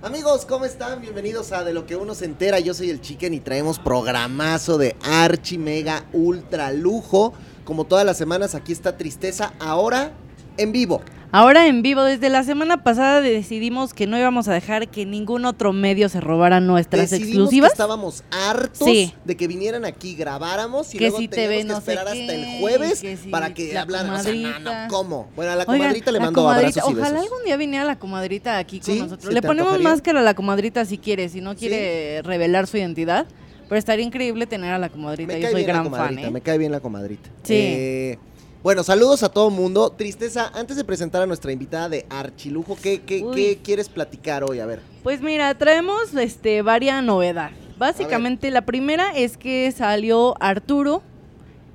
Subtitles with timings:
[0.00, 1.00] Amigos, ¿cómo están?
[1.00, 2.60] Bienvenidos a De lo que uno se entera.
[2.60, 7.32] Yo soy el Chicken y traemos programazo de archi mega ultra lujo.
[7.64, 10.12] Como todas las semanas, aquí está Tristeza, ahora
[10.56, 11.02] en vivo.
[11.34, 15.46] Ahora en vivo, desde la semana pasada decidimos que no íbamos a dejar que ningún
[15.46, 17.70] otro medio se robara nuestras Decidimos exclusivas.
[17.70, 19.14] Que estábamos hartos Sí.
[19.24, 21.80] de que vinieran aquí, grabáramos y Que luego si te teníamos ve que no sé
[21.80, 24.10] esperar hasta qué, el jueves que si para que la hablaran.
[24.12, 24.72] O sea, no.
[24.90, 25.30] ¿cómo?
[25.34, 27.24] Bueno, a la Oigan, comadrita le la mando comadrita, abrazos y Ojalá besos.
[27.32, 29.00] algún día viniera la comadrita aquí con ¿Sí?
[29.00, 29.24] nosotros.
[29.28, 29.88] ¿Se Le te ponemos antojaría?
[29.88, 33.26] máscara a la comadrita si quiere, si no quiere revelar su identidad.
[33.70, 35.32] Pero estaría increíble tener a la comadrita.
[35.32, 36.30] Me Yo cae soy bien la gran fan, comadrita, ¿eh?
[36.30, 37.30] me cae bien la comadrita.
[37.42, 37.54] Sí.
[37.56, 38.18] Eh,
[38.62, 39.90] bueno, saludos a todo mundo.
[39.90, 44.60] Tristeza, antes de presentar a nuestra invitada de Archilujo, ¿qué, qué, qué quieres platicar hoy?
[44.60, 44.80] A ver.
[45.02, 47.50] Pues mira, traemos este varias novedad.
[47.78, 51.02] Básicamente la primera es que salió Arturo,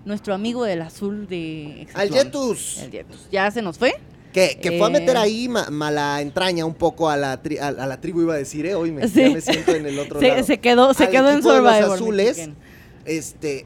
[0.06, 2.09] nuestro amigo del azul de Al.
[2.09, 2.78] Yetus.
[2.84, 3.28] El Yetus.
[3.31, 3.94] Ya se nos fue.
[4.31, 4.94] Que, que fue a Eh.
[4.94, 8.36] meter ahí ma- mala entraña un poco a la, tri- a, a la tribu, iba
[8.36, 8.75] a decir, ¿eh?
[8.75, 9.22] Hoy me, Sí.
[9.23, 10.44] ya me siento en el otro Se, lado.
[10.45, 11.88] se quedó, se Al quedó en de los Survivor.
[11.90, 12.50] mi azules.
[13.06, 13.66] Este.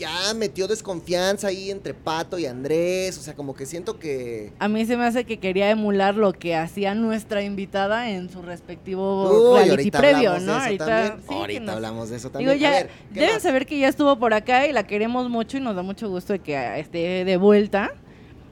[0.00, 3.18] Eh, Ya metió desconfianza ahí entre Pato y Andrés.
[3.18, 4.52] O sea, como que siento que.
[4.58, 8.42] A mí se me hace que quería emular lo que hacía nuestra invitada en su
[8.42, 10.52] respectivo Uy, reality ahorita previo, hablamos ¿no?
[10.52, 12.58] de eso ahorita sí, ahorita nos- hablamos de eso Digo, también.
[12.58, 13.42] ya a ver, ¿qué deben más?
[13.42, 16.32] saber que ya estuvo por acá y la queremos mucho y nos da mucho gusto
[16.32, 17.90] de que esté de vuelta.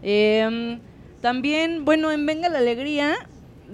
[0.03, 0.81] Em,
[1.21, 3.17] también, bueno, en Venga la Alegría,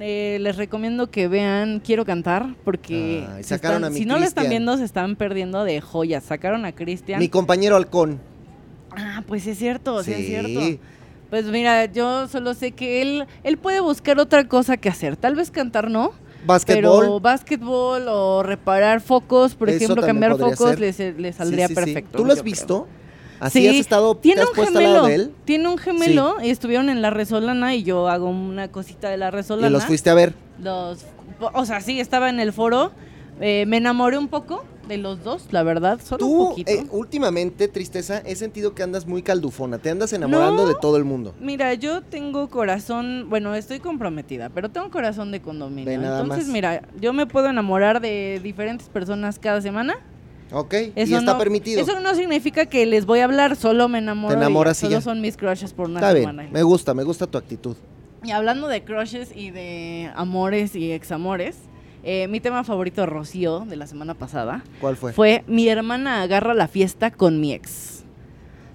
[0.00, 4.04] eh, les recomiendo que vean Quiero Cantar, porque Ay, se sacaron están- a mi si
[4.06, 6.24] no lo están viendo, se están perdiendo de joyas.
[6.24, 7.20] Sacaron a Cristian.
[7.20, 8.20] Mi compañero halcón.
[8.96, 10.12] Ah, pues es cierto, sí.
[10.12, 10.60] es cierto.
[11.30, 15.16] Pues mira, yo solo sé que él, él puede buscar otra cosa que hacer.
[15.16, 16.12] Tal vez cantar no,
[16.46, 17.00] Básquetbol.
[17.00, 21.74] pero básquetbol o reparar focos, por Eso ejemplo, cambiar focos, le, le saldría sí, sí.
[21.74, 22.18] perfecto.
[22.18, 22.52] ¿Tú lo has creo.
[23.40, 24.14] ¿Así Sí, has estado?
[24.16, 25.32] Tiene ¿Te has un puesto al gemelo, lado de él?
[25.44, 29.30] tiene un gemelo y estuvieron en la Resolana y yo hago una cosita de la
[29.30, 29.68] Resolana.
[29.68, 30.34] ¿Y los fuiste a ver?
[30.62, 31.04] Los-
[31.40, 32.92] o sea, sí, estaba en el foro.
[33.40, 36.70] eh, me enamoré un poco de los dos, la verdad, solo un Tú, poquito.
[36.70, 39.78] eh, últimamente, tristeza, he sentido que andas muy caldufona.
[39.78, 40.68] Te andas enamorando No.
[40.68, 41.34] de todo el mundo.
[41.40, 45.84] Mira, yo tengo corazón, bueno, estoy comprometida, pero tengo corazón de condominio.
[45.86, 46.52] Ve nada Entonces, más.
[46.54, 49.96] mira, yo me puedo enamorar de diferentes personas cada semana.
[50.52, 50.74] ¿Ok?
[50.74, 51.80] Eso y está no, permitido.
[51.80, 54.34] Eso no significa que les voy a hablar, solo me enamoro.
[54.34, 55.00] Te enamoras y Solo ya.
[55.00, 56.42] son mis crushes por una Está semana.
[56.42, 56.52] bien.
[56.52, 57.76] Me gusta, me gusta tu actitud.
[58.22, 61.56] Y hablando de crushes y de amores y examores,
[62.04, 65.12] eh, mi tema favorito Rocío de la semana pasada ¿Cuál fue?
[65.12, 67.93] fue mi hermana agarra la fiesta con mi ex.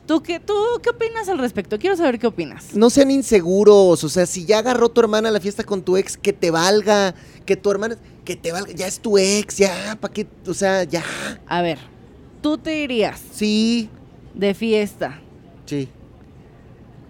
[0.09, 1.77] ¿Tú qué, ¿Tú qué opinas al respecto?
[1.77, 2.73] Quiero saber qué opinas.
[2.73, 5.97] No sean inseguros, o sea, si ya agarró tu hermana a la fiesta con tu
[5.97, 7.13] ex, que te valga,
[7.45, 10.25] que tu hermana, que te valga, ya es tu ex, ya, ¿para qué?
[10.47, 11.03] O sea, ya,
[11.45, 11.77] A ver,
[12.41, 13.87] tú te irías sí,
[14.33, 15.21] de fiesta
[15.67, 15.87] sí.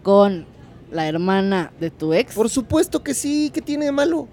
[0.04, 0.46] con
[0.92, 2.36] la hermana de tu ex.
[2.36, 4.28] Por supuesto que sí, ¿qué tiene de malo?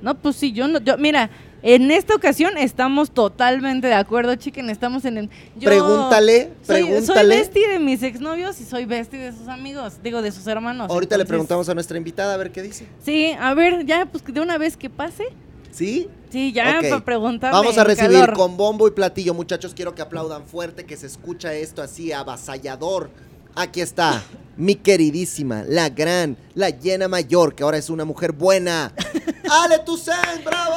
[0.00, 1.30] No, pues sí, yo no, yo, mira,
[1.62, 5.30] en esta ocasión estamos totalmente de acuerdo, chiquen, estamos en el...
[5.56, 7.34] yo pregúntale, soy, pregúntale.
[7.34, 10.90] Soy bestie de mis exnovios y soy bestie de sus amigos, digo, de sus hermanos.
[10.90, 12.86] Ahorita le preguntamos a nuestra invitada a ver qué dice.
[13.04, 15.24] Sí, a ver, ya, pues de una vez que pase.
[15.70, 16.08] ¿Sí?
[16.30, 16.88] Sí, ya, Ok.
[16.88, 17.56] para preguntarle.
[17.58, 18.34] Vamos a recibir calor.
[18.34, 19.74] con bombo y platillo, muchachos.
[19.74, 23.10] Quiero que aplaudan fuerte, que se escucha esto así avasallador.
[23.54, 24.22] Aquí está,
[24.56, 28.92] mi queridísima, la gran, la llena mayor, que ahora es una mujer buena.
[29.64, 30.74] ¡Ale Toussaint, bravo!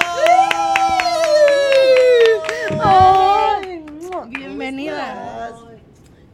[2.83, 3.83] ¡Ay!
[4.09, 5.51] ¿Cómo Bienvenida.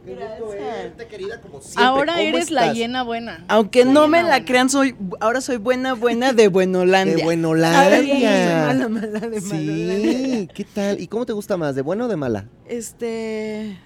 [0.04, 1.84] verte, querida, como siempre.
[1.84, 3.44] Ahora ¿Cómo eres la llena buena.
[3.48, 4.44] Aunque no me la buena.
[4.46, 7.16] crean, soy ahora soy buena, buena de Buenolandia.
[7.16, 8.46] De Buenolandia.
[8.46, 10.46] soy mala, mala de Sí, Malolandia.
[10.54, 11.00] ¿qué tal?
[11.00, 12.46] ¿Y cómo te gusta más, de buena o de mala?
[12.66, 13.78] Este.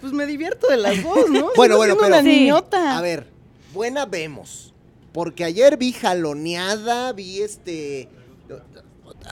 [0.00, 1.48] Pues me divierto de las dos, ¿no?
[1.56, 2.28] Bueno, bueno, pero- una Sí.
[2.40, 2.96] niñota.
[2.96, 3.26] A ver,
[3.74, 4.72] buena vemos.
[5.12, 8.08] Porque ayer vi jaloneada, vi este.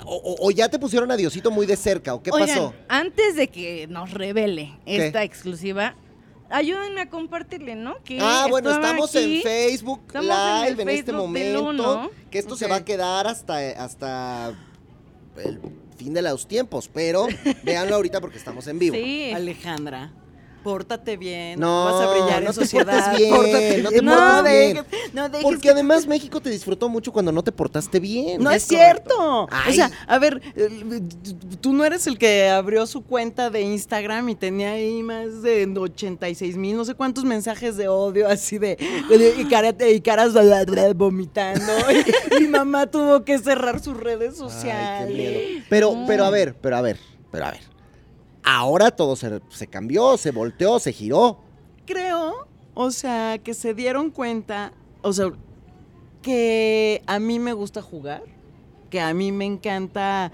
[0.07, 2.75] O, ya te pusieron a Diosito muy de cerca, ¿o qué Oigan, pasó?
[2.89, 5.07] antes de que nos revele ¿Qué?
[5.07, 5.95] esta exclusiva,
[6.51, 8.03] ayúdenme a compartirle, ¿no?
[8.03, 9.37] Que Ah, bueno, estamos aquí.
[9.37, 11.65] en Facebook estamos en Live el en, este Facebook momento.
[11.69, 12.11] uno.
[12.31, 14.53] Que esto se va a quedar hasta, hasta
[15.37, 15.61] el
[15.97, 17.27] fin de los tiempos, pero
[17.63, 18.97] véanlo ahorita porque estamos en vivo.
[18.97, 19.33] Sí.
[19.33, 20.13] Alejandra.
[20.65, 23.17] Pórtate bien, No, vas a brillar no en te sociedad.
[23.17, 24.85] bien, pórtate- no te no, portes bien.
[25.13, 28.43] no dejes Porque que- además México te disfrutó mucho cuando no te portaste bien.
[28.43, 29.47] No es, cierto.
[29.53, 29.71] Ay.
[29.73, 31.01] O sea, a ver, eh,
[31.61, 35.73] tú no eres el que abrió su cuenta de Instagram y tenía ahí más de
[35.79, 38.77] 86 mil, no sé cuántos mensajes de odio, así de.
[39.39, 40.33] y, cara- y caras
[40.97, 41.73] vomitando.
[42.39, 45.09] y mi mamá tuvo que cerrar sus redes Ay, sociales.
[45.09, 45.65] qué miedo.
[45.69, 46.99] Pero, pero a ver, pero a ver,
[47.31, 47.74] pero a ver.
[48.45, 51.39] Ahora todo se, se cambió, se volteó, se giró.
[51.87, 55.33] Creo, o sea, que se dieron cuenta, o sea,
[56.23, 58.23] que a mí me gusta jugar,
[58.91, 60.31] que a mí me encanta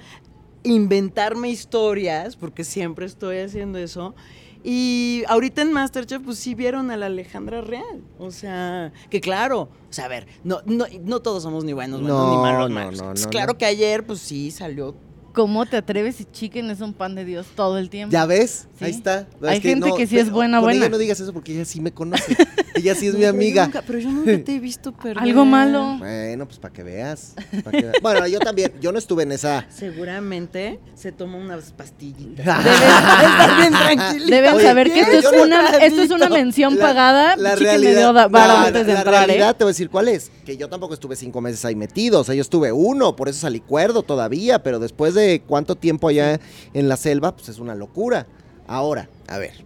[0.62, 4.14] inventarme historias, porque siempre estoy haciendo eso.
[4.62, 8.02] Y ahorita en Masterchef, pues sí vieron a la Alejandra Real.
[8.18, 12.00] O sea, que claro, o sea, a ver, no, no, no todos somos ni buenos,
[12.02, 12.98] buenos, No, ni malos, malos.
[13.00, 14.94] no, Pues claro que ayer, pues sí, salió
[15.32, 18.12] ¿Cómo te atreves si Chicken es un pan de Dios todo el tiempo?
[18.12, 18.66] ¿Ya ves?
[18.78, 18.84] Sí.
[18.86, 19.26] Ahí está.
[19.42, 20.80] Hay gente que sí es buena, con buena.
[20.80, 22.36] ella no digas eso porque ella sí me conoce.
[22.74, 23.66] ella sí es No, mi amiga.
[23.66, 25.22] nunca- pero yo nunca te he visto perder.
[25.22, 25.96] Algo malo.
[25.98, 27.34] Bueno, pues para que veas.
[27.64, 27.94] pa' que veas.
[28.02, 29.66] Bueno, yo también, yo no estuve en esa.
[29.70, 32.44] Seguramente se toma unas pastillitas.
[33.56, 34.26] Bien.
[34.28, 37.36] Deben Oye, saber que esto es, no- una, esto es una mención La- pagada.
[37.36, 39.26] La Chicken realidad, me dio da- la- antes de la entrar, ¿eh?
[39.26, 40.30] realidad te voy a decir cuál es.
[40.44, 42.20] Que yo tampoco estuve cinco meses ahí metido.
[42.20, 44.62] O sea, yo estuve uno, por eso salí cuerdo todavía.
[44.62, 46.40] Pero después de cuánto tiempo allá
[46.74, 48.26] en la selva, pues es una locura.
[48.66, 49.64] Ahora, a ver.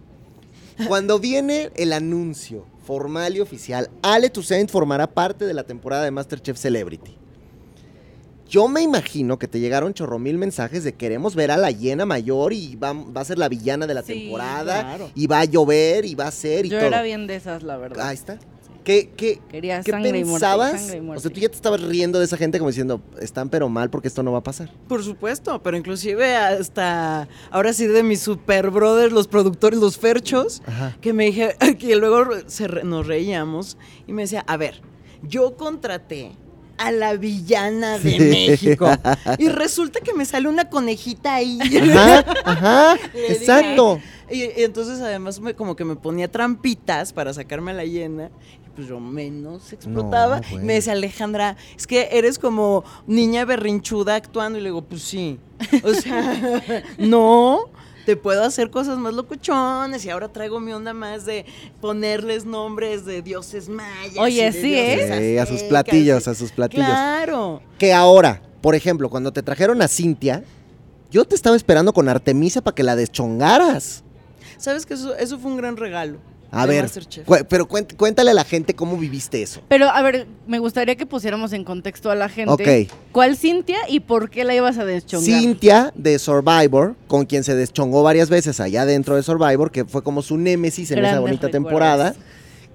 [0.87, 6.11] Cuando viene el anuncio formal y oficial, Ale Toussaint formará parte de la temporada de
[6.11, 7.15] Masterchef Celebrity.
[8.47, 12.05] Yo me imagino que te llegaron chorro mil mensajes de queremos ver a la hiena
[12.05, 15.09] mayor y va, va a ser la villana de la Sí, temporada claro.
[15.15, 16.87] y va a llover y va a ser y Yo todo.
[16.87, 18.07] era bien de esas, la verdad.
[18.07, 18.37] Ahí está.
[18.85, 20.79] ¿Qué, qué, Quería qué sangre y muerte, pensabas?
[20.79, 21.17] sangre y muerte.
[21.19, 23.89] O sea, tú ya te estabas riendo de esa gente como diciendo, están pero mal
[23.89, 24.71] porque esto no va a pasar.
[24.87, 30.61] Por supuesto, pero inclusive hasta ahora sí de mis super brothers, los productores, los ferchos,
[30.67, 30.95] Ajá.
[31.01, 33.77] que me dije, que luego se re- nos reíamos
[34.07, 34.81] y me decía, a ver,
[35.23, 36.31] yo contraté
[36.77, 38.19] a la villana de Sí.
[38.19, 38.87] México
[39.37, 41.59] y resulta que me sale una conejita ahí.
[41.61, 43.99] Ajá, ajá, Le dije, exacto.
[44.29, 48.29] Y, y entonces además me, como que me ponía trampitas para sacarme a la hiena.
[48.65, 50.41] Y pues yo menos explotaba.
[50.51, 54.57] No, me decía Alejandra, es que eres como niña berrinchuda actuando.
[54.59, 55.39] Y le digo, pues sí.
[55.83, 57.69] O sea, no.
[58.05, 61.45] Te puedo hacer cosas más locochones y ahora traigo mi onda más de
[61.81, 64.17] ponerles nombres de dioses mayas.
[64.17, 65.19] Oye, sí, ¿eh?
[65.19, 66.85] Sí, a sus platillos, a sus platillos.
[66.85, 67.61] Claro.
[67.79, 70.43] Que ahora, por ejemplo, cuando te trajeron a Cintia,
[71.09, 74.03] yo te estaba esperando con Artemisa para que la deschongaras.
[74.57, 76.19] ¿Sabes que eso, eso fue un gran regalo?
[76.51, 76.89] A de ver,
[77.25, 79.61] cu- pero cuént- cuéntale a la gente cómo viviste eso.
[79.67, 82.51] Pero, a ver, me gustaría que pusiéramos en contexto a la gente.
[82.87, 82.91] Ok.
[83.11, 85.25] ¿Cuál Cintia y por qué la ibas a deschongar?
[85.41, 90.01] Cintia de Survivor, con quien se deschongó varias veces allá dentro de Survivor, que fue
[90.03, 91.51] como su némesis en esa bonita recuerdos.
[91.51, 92.15] temporada.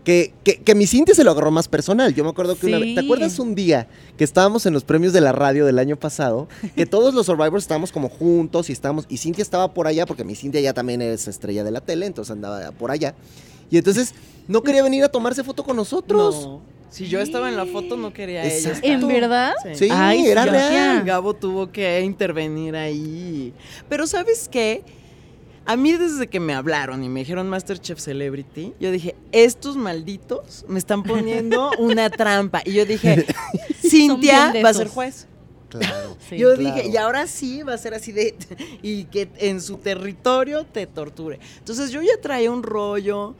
[0.05, 2.15] Que, que, que mi Cintia se lo agarró más personal.
[2.15, 2.95] Yo me acuerdo que una vez.
[2.95, 6.49] ¿Te acuerdas un día que estábamos en los premios de la radio del año pasado?
[6.75, 9.05] Que todos los Survivors estábamos como juntos y estábamos.
[9.11, 12.07] Y Cintia estaba por allá, porque mi Cintia ya también es estrella de la tele,
[12.07, 13.15] entonces andaba por allá.
[13.71, 14.15] Y entonces
[14.49, 16.43] no quería venir a tomarse foto con nosotros.
[16.43, 16.63] No.
[16.91, 18.73] Si yo estaba en la foto, no quería ella.
[18.83, 19.55] ¿En verdad?
[19.75, 21.05] Sí, Ay, era sí, real.
[21.05, 23.55] Gabo tuvo que intervenir ahí.
[23.89, 24.83] Pero ¿sabes qué?
[25.67, 30.65] A mí desde que me hablaron y me dijeron Masterchef Celebrity, yo dije, estos malditos
[30.67, 32.63] me están poniendo una trampa.
[32.65, 33.25] Y yo dije,
[33.81, 35.29] Cintia va a ser juez.
[35.69, 36.17] Claro.
[36.29, 36.39] Sí.
[36.39, 36.75] yo claro.
[36.75, 38.35] dije, y ahora sí va a ser así de,
[38.83, 41.39] y que en su territorio te torture.
[41.59, 43.37] Entonces yo ya traía un rollo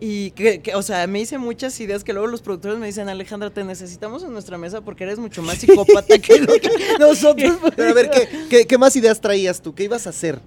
[0.00, 3.08] y que, que, o sea, me hice muchas ideas que luego los productores me dicen,
[3.08, 7.58] Alejandra, te necesitamos en nuestra mesa porque eres mucho más psicópata que lo que nosotros.
[7.76, 9.74] Pero a ver, ¿qué, qué, qué más ideas traías tú?
[9.74, 10.40] ¿Qué ibas a hacer?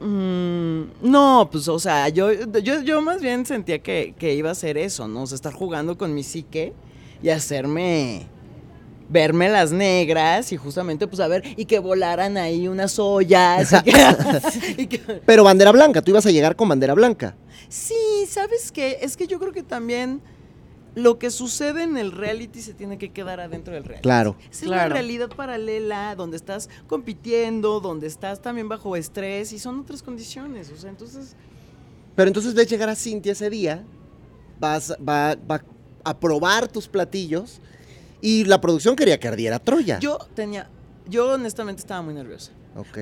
[0.00, 4.54] Mm, no, pues, o sea, yo, yo, yo más bien sentía que, que iba a
[4.54, 5.22] ser eso, ¿no?
[5.22, 6.72] O sea, estar jugando con mi psique
[7.22, 8.26] y hacerme
[9.12, 13.72] verme las negras y justamente, pues, a ver, y que volaran ahí unas ollas.
[13.72, 13.92] y que-
[14.82, 17.36] y que- Pero bandera blanca, tú ibas a llegar con bandera blanca.
[17.68, 17.94] Sí,
[18.28, 18.98] ¿sabes qué?
[19.02, 20.20] Es que yo creo que también
[20.94, 24.02] lo que sucede en el reality se tiene que quedar adentro del reality.
[24.02, 24.36] Claro.
[24.50, 24.88] Es Claro.
[24.88, 30.70] la realidad paralela, donde estás compitiendo, donde estás también bajo estrés y son otras condiciones.
[30.70, 31.34] O sea, entonces,
[32.14, 33.82] Pero entonces ves llegar a Cintia ese día,
[34.60, 35.62] vas, va, va
[36.04, 37.58] a probar tus platillos
[38.22, 39.98] y la producción quería que ardiera Troya.
[39.98, 40.70] yo tenía,
[41.06, 42.52] yo honestamente estaba muy nerviosa.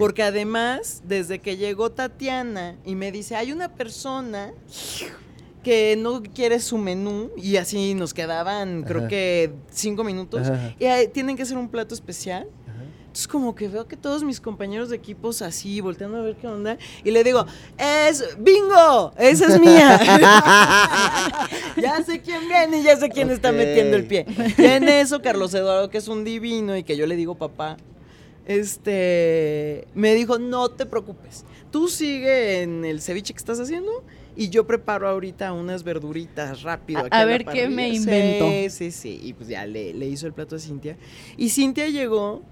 [0.01, 4.53] Porque además, desde que llegó Tatiana y me dice, hay una persona
[5.63, 10.75] que no quiere su menú y así nos quedaban, creo que cinco minutos, Ajá.
[10.79, 12.49] y tienen que hacer un plato especial.
[13.11, 16.47] Entonces como que veo que todos mis compañeros de equipos así, volteando a ver qué
[16.47, 17.45] onda, y le digo,
[17.77, 19.99] es bingo, esa es mía.
[21.77, 23.57] ya sé quién viene y ya sé quién está Ok.
[23.57, 24.27] metiendo el pie.
[24.57, 27.77] Y en eso, Carlos Eduardo, que es un divino y que yo le digo papá,
[28.47, 34.05] este, me dijo, no te preocupes, tú sigue en el ceviche que estás haciendo
[34.37, 37.01] y yo preparo ahorita unas verduritas rápido.
[37.01, 37.97] A- aquí a la ver qué me parrilla".
[37.97, 38.47] invento.
[38.49, 40.97] Sí, sí, sí, y pues ya le, le hizo el plato a Cintia.
[41.37, 42.43] Y Cintia llegó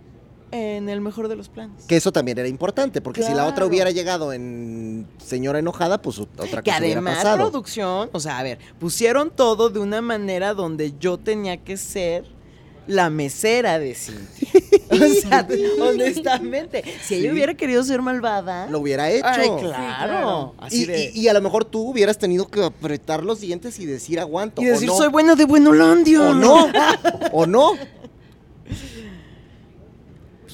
[0.50, 1.84] en el mejor de los planes.
[1.86, 6.18] Que eso también era importante, porque si la otra hubiera llegado en señora enojada, pues
[6.18, 7.36] otra cosa Que hubiera además pasado.
[7.50, 12.24] producción, o sea, a ver, pusieron todo de una manera donde yo tenía que ser
[12.86, 14.48] la mesera de Cintia.
[14.90, 15.46] o sea,
[15.82, 17.32] honestamente, si ella Sí.
[17.34, 19.26] hubiera querido ser malvada, Lo hubiera hecho.
[19.28, 19.62] Ay, claro.
[19.68, 20.54] claro.
[20.56, 23.78] Así Y, de- y- y a lo mejor tú hubieras tenido que apretar los dientes
[23.78, 24.62] y decir aguanto.
[24.62, 26.22] y decir, o no, soy buena de Buenolandia.
[26.30, 26.68] O no.
[27.32, 27.72] o no.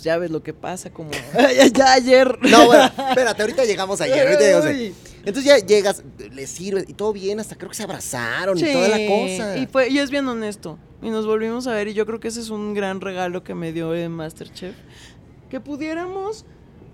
[0.04, 1.10] Ya ves lo que pasa, como
[1.56, 2.38] ya, ya ayer.
[2.42, 4.20] No, bueno, espérate, ahorita llegamos ayer.
[4.28, 4.96] Ahorita llegamos.
[5.24, 8.88] Entonces ya llegas, le sirves y todo bien, hasta creo que se abrazaron y toda
[8.88, 9.56] la cosa.
[9.56, 10.78] Y, fue, y es bien honesto.
[11.02, 13.54] Y nos volvimos a ver y yo creo que ese es un gran regalo que
[13.54, 14.74] me dio en Masterchef.
[15.48, 16.44] Que pudiéramos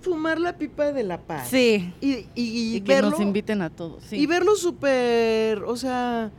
[0.00, 1.48] fumar la pipa de la paz.
[1.50, 1.92] Sí.
[2.00, 4.04] Y, y- y Y que verlo, nos inviten a todos.
[4.08, 4.16] Sí.
[4.16, 6.30] y verlo súper, o sea,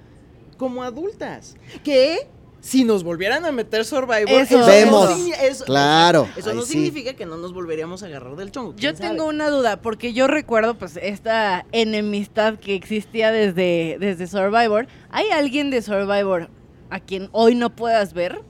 [0.57, 1.55] como adultas.
[1.83, 2.27] Que
[2.61, 4.59] si nos volvieran a meter Survivor, Eso.
[4.59, 5.09] no Vemos.
[5.41, 6.73] eso- Claro, Eso no sí.
[6.73, 8.75] significa que no nos volveríamos a agarrar del chongo.
[8.75, 14.87] Yo tengo una duda, porque yo recuerdo pues esta enemistad que existía desde, desde Survivor.
[15.09, 16.49] ¿Hay alguien de Survivor
[16.89, 18.41] a quien hoy no puedas ver?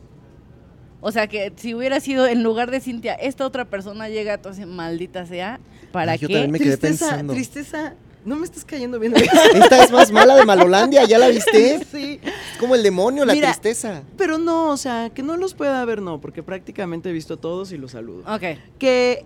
[1.00, 4.68] O sea que si hubiera sido en lugar de Cintia, esta otra persona llega, entonces
[4.68, 5.60] maldita sea,
[5.92, 6.34] ¿para Ay, yo qué?
[6.36, 7.34] también me quedé Tristeza, pensando.
[7.34, 7.96] tristeza.
[8.24, 9.14] No me estás cayendo bien.
[9.56, 11.84] Esta es más mala de Malolandia, ¿ya la viste?
[11.92, 12.20] sí.
[12.24, 14.04] Es como el demonio, la Mira, tristeza.
[14.18, 17.38] Pero no, o sea, que no los pueda ver, no, porque prácticamente he visto a
[17.38, 18.24] todos y los saludo.
[18.32, 18.60] Ok.
[18.78, 19.26] Que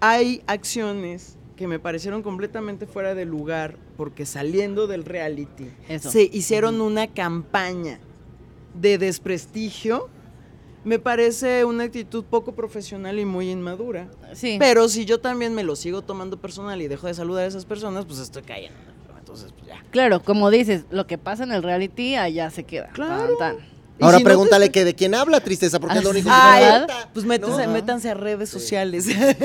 [0.00, 6.10] hay acciones que me parecieron completamente fuera de lugar porque saliendo del reality Eso.
[6.10, 7.98] se hicieron una campaña
[8.74, 10.08] de desprestigio.
[10.84, 14.08] Me parece una actitud poco profesional y muy inmadura.
[14.34, 14.56] Sí.
[14.58, 17.64] Pero si yo también me lo sigo tomando personal y dejo de saludar a esas
[17.64, 18.78] personas, pues estoy cayendo.
[19.18, 19.84] Entonces, pues ya.
[19.90, 22.88] Claro, como dices, lo que pasa en el reality allá se queda.
[22.92, 23.36] Claro.
[23.36, 23.78] Tan, tan.
[24.00, 26.28] Y Ahora si no te pregúntale que de quién habla tristeza, porque es lo único
[26.28, 27.10] que Ay, falta.
[27.12, 27.72] pues métanse, ¿no?
[27.72, 29.06] métanse a redes sociales.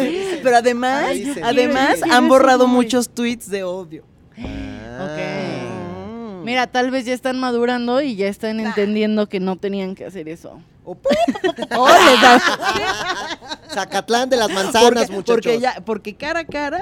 [0.44, 4.04] Pero además, además han borrado muchos tweets de odio.
[4.38, 5.18] Ah.
[5.18, 6.44] Mm.
[6.44, 10.30] Mira, tal vez ya están madurando y ya están entendiendo que no tenían que hacer
[10.30, 10.62] eso.
[10.86, 12.42] Oh, les da-
[13.74, 15.36] Zacatlán de las manzanas, porque, muchachos.
[15.36, 16.80] porque ya, porque cara a cara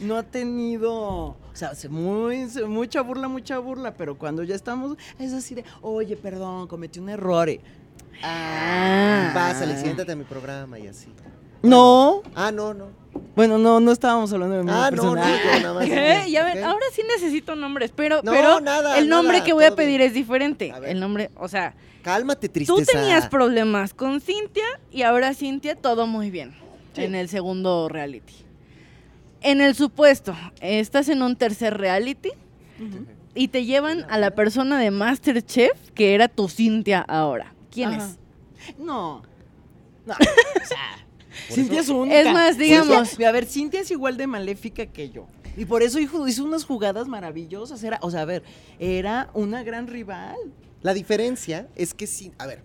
[0.00, 4.96] no ha tenido, o sea, se- muy, mucha burla, mucha burla, pero cuando ya estamos,
[5.18, 7.48] es así de, oye, perdón, cometí un error.
[7.48, 7.60] y-
[8.22, 9.30] Ah.
[9.34, 11.12] Pásale, siéntate a mi programa y así.
[11.62, 12.86] No, Ah, no, no.
[13.34, 15.84] Bueno, no, no estábamos hablando de mi Ah, no, no, nada más.
[15.88, 16.24] ¿Qué?
[16.30, 19.64] Ya ven, ahora sí necesito nombres, pero, No, pero nada, el nombre nada, que voy
[19.64, 20.08] a pedir bien.
[20.08, 20.72] es diferente.
[20.86, 22.78] El nombre, o sea, Cálmate, tristeza.
[22.78, 26.54] tú tenías problemas con Cintia y ahora Cintia todo muy bien
[26.94, 27.04] Sí.
[27.04, 28.32] en el segundo reality.
[29.42, 32.30] En el supuesto, estás en un tercer reality
[33.34, 37.52] y te llevan a la persona de Masterchef que era tu Cintia ahora.
[37.70, 38.06] ¿Quién Ajá.
[38.06, 38.18] es?
[38.78, 39.22] No.
[40.06, 40.14] No.
[40.14, 40.78] O sea,
[41.50, 42.20] Cintia es única.
[42.20, 45.26] Es más, digamos- Cintia- a ver, Cintia es igual de maléfica que yo.
[45.56, 47.82] Y por eso hizo, hizo unas jugadas maravillosas.
[47.82, 48.42] Era, o sea, a ver,
[48.78, 50.36] era una gran rival.
[50.82, 52.62] La diferencia es que sí, a ver,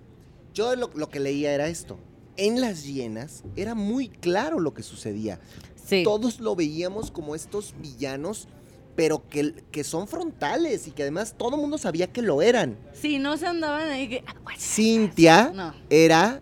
[0.54, 1.98] yo lo, lo que leía era esto.
[2.38, 5.40] En las hienas era muy claro lo que sucedía.
[5.86, 6.04] Sí.
[6.04, 8.48] Todos lo veíamos como estos villanos,
[8.96, 12.78] pero que, que son frontales y que además todo el mundo sabía que lo eran.
[12.94, 14.24] Sí, no se andaban ahí que...
[14.58, 15.74] Cintia No.
[15.90, 16.42] era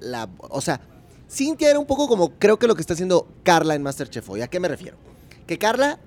[0.00, 0.28] la.
[0.38, 0.80] O sea,
[1.36, 4.40] Cintia era un poco como creo que lo que está haciendo Carla en Masterchef hoy.
[4.40, 4.96] ¿A qué me refiero?
[5.46, 5.98] Que Carla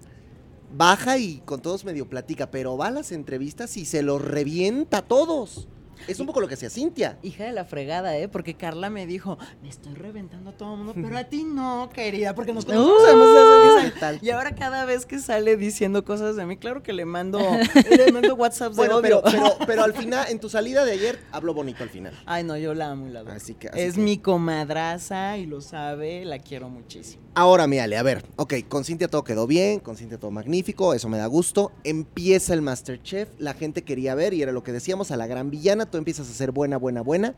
[0.75, 4.97] baja y con todos medio platica, pero va a las entrevistas y se los revienta
[4.97, 5.67] a todos.
[6.07, 7.17] Es un poco lo que hacía Cintia.
[7.21, 8.27] Hija de la fregada, ¿eh?
[8.27, 11.89] Porque Carla me dijo, me estoy reventando a todo el mundo, pero a ti no,
[11.93, 13.99] querida, porque nos conocemos Uh, hace 10 años".
[13.99, 14.19] tal.
[14.21, 17.39] Y ahora cada vez que sale diciendo cosas de mí, claro que le mando,
[17.89, 21.19] le mando WhatsApp de Bueno, pero, pero, pero al final, en tu salida de ayer,
[21.31, 22.13] habló bonito al final.
[22.25, 23.35] Ay, no, yo la amo y la adoro.
[23.35, 27.23] Así que- así es que- mi comadraza y lo sabe, la quiero muchísimo.
[27.39, 30.93] Ahora, mi Ale, a ver, ok, con Cintia todo quedó bien, con Cintia todo magnífico,
[30.93, 31.71] eso me da gusto.
[31.85, 35.49] Empieza el Masterchef, la gente quería ver y era lo que decíamos, a la gran
[35.49, 37.35] villana, tú empiezas a ser buena, buena, buena.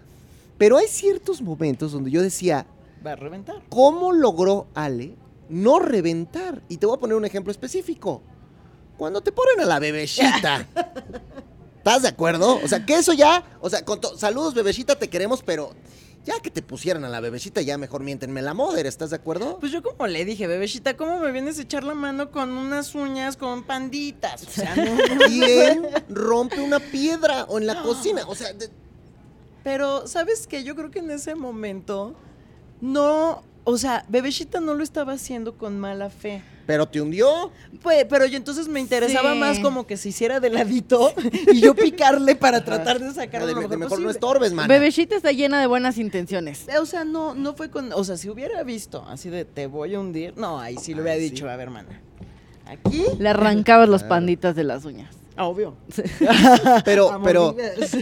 [0.57, 2.65] Pero hay ciertos momentos donde yo decía,
[3.05, 3.61] Va a reventar.
[3.69, 5.13] ¿cómo logró Ale
[5.49, 6.63] no reventar?
[6.67, 8.23] Y te voy a poner un ejemplo específico.
[8.97, 10.65] Cuando te ponen a la bebecita.
[11.77, 12.59] ¿Estás de acuerdo?
[12.63, 15.75] O sea, que eso ya, o sea, con saludos bebecita, te queremos, pero
[16.23, 19.57] Ya que te pusieran a la bebecita, ya mejor miéntenme la moda, ¿estás de acuerdo?
[19.59, 22.93] Pues yo como le dije, bebecita, ¿cómo me vienes a echar la mano con unas
[22.93, 24.43] uñas con panditas?
[24.47, 24.91] O sea, no,
[25.27, 28.21] ¿Quién rompe una piedra o en la cocina?
[28.27, 28.69] O sea, de-
[29.63, 30.63] Pero, ¿sabes qué?
[30.63, 32.13] Yo creo que en ese momento
[32.81, 36.43] no, o sea, Bebecita no lo estaba haciendo con mala fe.
[36.65, 37.51] Pero te hundió.
[37.81, 39.39] Pues, pero yo entonces me interesaba Sí.
[39.39, 41.13] más como que se hiciera de ladito
[41.53, 44.67] y yo picarle para tratar de sacarlo de, lo de mejor, mejor no estorbes, man.
[44.67, 46.65] Bebecita está llena de buenas intenciones.
[46.79, 49.95] O sea, no, no fue con, o sea, si hubiera visto así de te voy
[49.95, 51.29] a hundir, no, ahí sí le hubiera Ay, sí.
[51.31, 52.01] dicho, a ver, hermana,
[52.65, 54.09] aquí, Le arrancabas los Claro.
[54.15, 55.15] panditas de las uñas.
[55.45, 55.75] Obvio.
[56.85, 57.55] Pero, A pero,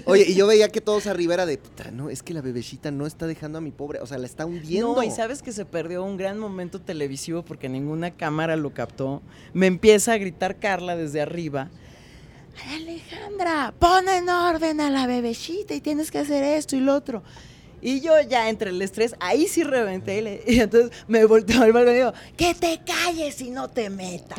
[0.06, 2.92] oye, y yo veía que todos arriba era de, puta, no, es que la bebecita
[2.92, 4.96] no está dejando a mi pobre, o sea, la está hundiendo.
[4.96, 9.22] No, y sabes que se perdió un gran momento televisivo porque ninguna cámara lo captó.
[9.54, 11.70] Me empieza a gritar Carla desde arriba.
[12.68, 16.94] "Ay, Alejandra, pon en orden a la bebecita y tienes que hacer esto y lo
[16.96, 17.24] otro.
[17.82, 21.62] Y yo ya entre el estrés, ahí sí reventé y, le- y entonces me volteo
[21.64, 24.38] al balcón y digo, que te calles y no te metas.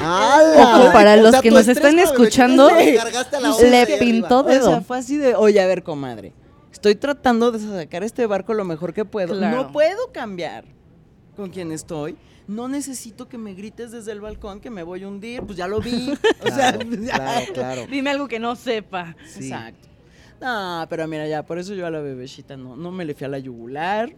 [0.00, 0.78] ¡Hala!
[0.84, 4.80] Ojo, para O los sea, que nos están escuchando, le pintó O sea, dedo.
[4.82, 6.32] fue así de, oye, a ver, comadre,
[6.72, 9.36] estoy tratando de sacar este barco lo mejor que puedo.
[9.36, 9.56] Claro.
[9.56, 10.64] No puedo cambiar
[11.36, 12.16] con quien estoy.
[12.46, 15.40] No necesito que me grites desde el balcón que me voy a hundir.
[15.42, 16.12] Pues ya lo vi.
[16.42, 17.14] o sea, Claro, ya.
[17.14, 17.86] claro, claro.
[17.90, 19.16] Dime algo que no sepa.
[19.26, 19.44] Sí.
[19.46, 19.88] Exacto.
[20.40, 23.24] No, pero mira, ya, por eso yo a la bebecita no, no me le fui
[23.24, 24.14] a la yugular.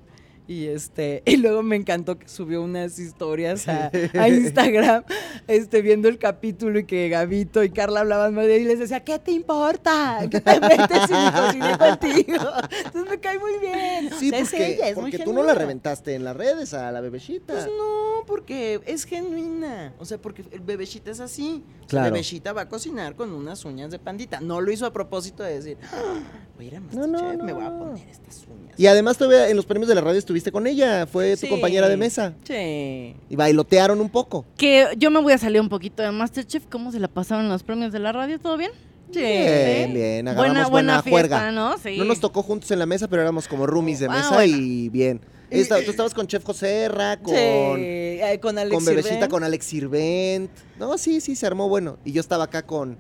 [0.49, 5.05] Y este, y luego me encantó que subió unas historias a, a Instagram,
[5.49, 8.79] este, viendo el capítulo y que Gabito y Carla hablaban mal de él y les
[8.79, 10.21] decía, ¿qué te importa?
[10.31, 12.51] ¿Qué te metes si me cociné contigo?
[12.85, 14.11] Entonces me cae muy bien.
[14.19, 16.37] Sí, O sea, es porque, ella, es muy porque tú no la reventaste en las
[16.37, 17.53] redes a la bebecita.
[17.53, 19.95] Pues no, porque es genuina.
[19.99, 21.65] O sea, porque el bebecita es así.
[21.89, 22.13] Claro.
[22.13, 24.41] Bebecita va a cocinar con unas uñas de pandita.
[24.41, 26.21] No lo hizo a propósito de decir, "Ah,
[26.57, 28.66] voy a ir a No, no, me voy a poner estas uñas.
[28.79, 31.89] Y además todavía en los premios de la radio estuviste con ella, fue tu compañera
[31.89, 32.35] de mesa.
[32.45, 33.15] Sí.
[33.31, 34.45] Y bailotearon un poco.
[34.57, 36.65] Que yo me voy a salir un poquito de Masterchef.
[36.71, 38.39] ¿Cómo se la pasaron en los premios de la radio?
[38.39, 38.71] ¿Todo bien?
[39.13, 39.21] Sí.
[39.21, 41.53] Bien, bien, agarramos buena, fiesta, juerga.
[41.53, 41.79] ¿no?
[41.79, 41.97] Sí.
[41.97, 44.57] No nos tocó juntos en la mesa, pero éramos como roomies de Ah, mesa bueno.
[44.57, 45.21] y bien.
[45.49, 49.31] Esta- tú estabas con Chef José Herra, con, Sí, eh, con Alex con Bebecita, Sirvent.
[49.31, 50.51] con Alex Sirvent.
[50.79, 51.99] No, sí, sí, se armó bueno.
[52.05, 52.99] Y yo estaba acá con,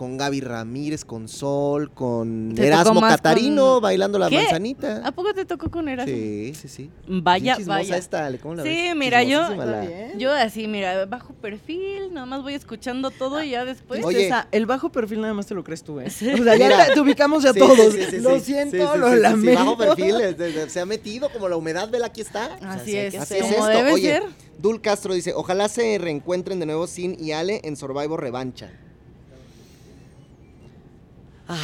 [0.00, 4.36] con Gaby Ramírez, con Sol, con Erasmo Catarino con- bailando la ¿Qué?
[4.36, 5.02] manzanita.
[5.06, 6.10] ¿A poco te tocó con Erasmo?
[6.14, 6.90] Sí, sí, sí.
[7.06, 7.98] Vaya, vaya.
[7.98, 8.96] esta, ¿cómo la Sí, ves?
[8.96, 10.14] mira, yo- la-.
[10.16, 14.02] Yo así, mira, bajo perfil, nada más voy escuchando todo y ya después.
[14.02, 14.16] Oye.
[14.16, 16.08] Tristeza, el bajo perfil nada más te lo crees tú, ¿eh?
[16.08, 16.30] Sí.
[16.32, 16.94] O sea, ya Mira.
[16.94, 17.76] te, ubicamos ya Sí, todos.
[17.92, 18.40] sí, sí, sí, lo sí.
[18.46, 19.60] siento, Sí, sí, lo sí, sí, sí, lamento.
[19.60, 22.54] bajo perfil, es- es- se ha metido como la humedad, vela, aquí está.
[22.62, 23.68] Así es, Así es como esto.
[23.68, 24.22] debe Oye, ser.
[24.58, 28.70] Dul Castro dice, ojalá se reencuentren de nuevo Sin y Ale en Survivor Revancha.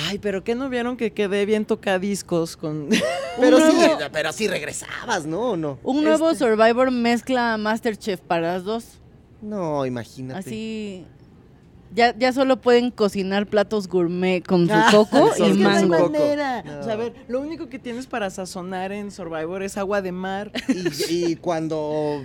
[0.09, 2.89] Ay, pero ¿qué no vieron que quedé bien tocadiscos con...
[3.41, 3.77] Pero sí,
[4.13, 5.51] pero sí regresabas, ¿no?
[5.51, 5.79] ¿O no?
[5.83, 8.85] Un nuevo Este- Survivor mezcla Masterchef para las dos.
[9.43, 10.41] No, imagínate.
[10.41, 11.05] Así.
[11.95, 15.63] Ya, ya solo pueden cocinar platos gourmet con su Ah, coco el y es que
[15.63, 15.97] no hay mango.
[15.99, 16.11] Coco.
[16.13, 16.63] manera.
[16.63, 16.81] No.
[16.81, 20.13] O sea, a ver, lo único que tienes para sazonar en Survivor es agua de
[20.13, 20.51] mar.
[20.69, 22.23] Y, y cuando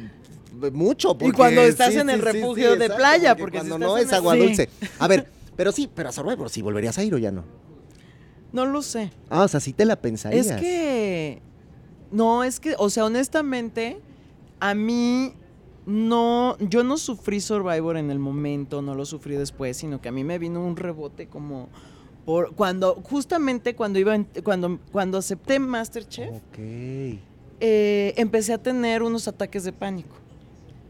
[0.72, 3.76] mucho, porque cuando estás sí, en el sí, refugio sí, de exacto, playa, porque cuando
[3.76, 4.40] si no en es agua Sí.
[4.40, 4.70] dulce.
[4.98, 5.28] A ver,
[5.62, 7.44] pero sí, pero a Survivor sí volverías a ir o ya no.
[8.52, 9.12] No lo sé.
[9.30, 10.48] Ah, o sea, sí te la pensarías.
[10.48, 11.40] Es que.
[12.12, 14.00] No, es que, o sea, honestamente,
[14.60, 15.34] a mí
[15.86, 16.58] no.
[16.60, 20.24] Yo no sufrí Survivor en el momento, no lo sufrí después, sino que a mí
[20.24, 21.70] me vino un rebote como.
[22.26, 26.58] Por, cuando, justamente cuando iba, en- cuando, cuando acepté Masterchef, Ok.
[27.60, 30.16] eh, empecé a tener unos ataques de pánico.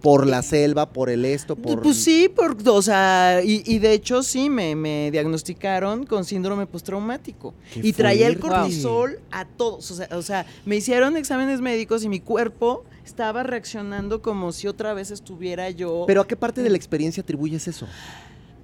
[0.02, 1.82] Por la selva, por el esto, por...
[1.82, 6.66] Pues sí, por, o sea, y, y de hecho sí, me, me diagnosticaron con síndrome
[6.66, 7.54] postraumático.
[7.76, 9.92] Y traía el cortisol a todos.
[9.92, 14.68] O sea, o sea, me hicieron exámenes médicos y mi cuerpo estaba reaccionando como si
[14.68, 17.88] otra vez estuviera yo Pero ¿a qué parte de la experiencia atribuyes eso?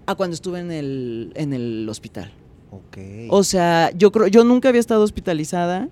[0.08, 2.32] a cuando estuve en el, en el hospital.
[2.72, 2.98] Ok.
[3.30, 5.90] O sea, yo creo, yo nunca había estado hospitalizada.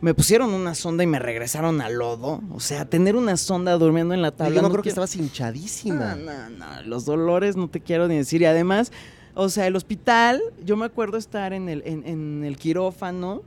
[0.00, 2.40] Me pusieron una sonda y me regresaron al lodo.
[2.52, 4.56] O sea, tener una sonda durmiendo en la tabla.
[4.56, 6.14] yo no acuerdo que estabas hinchadísima.
[6.14, 8.42] No, no, no, los dolores no te quiero ni decir.
[8.42, 8.92] Y además,
[9.34, 13.42] o sea, el hospital, yo me acuerdo estar en el, en, en el quirófano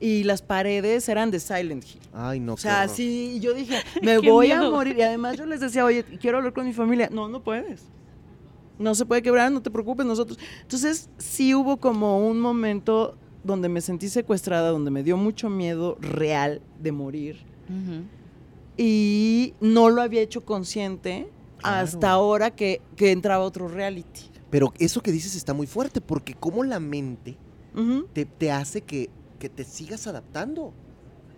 [0.00, 2.00] y las paredes eran de Silent Hill.
[2.14, 4.96] Ay, no, O sea, sí, y yo dije, me voy a morir.
[4.98, 7.10] Y además yo les decía, oye, quiero hablar con mi familia.
[7.12, 7.82] No, no puedes.
[8.78, 10.38] No se puede quebrar, no te preocupes, nosotros.
[10.62, 15.96] Entonces, sí hubo como un momento donde me sentí secuestrada, donde me dio mucho miedo
[16.00, 17.36] real de morir
[18.76, 21.76] y no lo había hecho consciente Claro.
[21.84, 24.22] hasta ahora que, que entraba otro reality.
[24.48, 27.36] Pero eso que dices está muy fuerte, porque como la mente
[28.14, 30.72] te, te hace que que te sigas adaptando.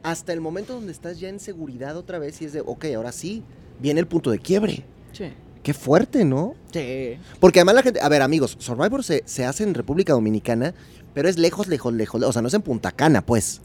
[0.02, 3.12] Hasta el momento donde estás ya en seguridad otra vez y es de, ok, ahora
[3.12, 3.44] sí,
[3.80, 4.84] viene el punto de quiebre.
[5.12, 5.26] Sí.
[5.62, 6.54] Qué fuerte, ¿no?
[6.72, 7.16] Sí.
[7.38, 10.74] Porque además la gente, a ver amigos, Survivor se, se hace en República Dominicana,
[11.14, 13.60] pero es lejos, lejos, lejos, o sea, no es en Punta Cana, pues.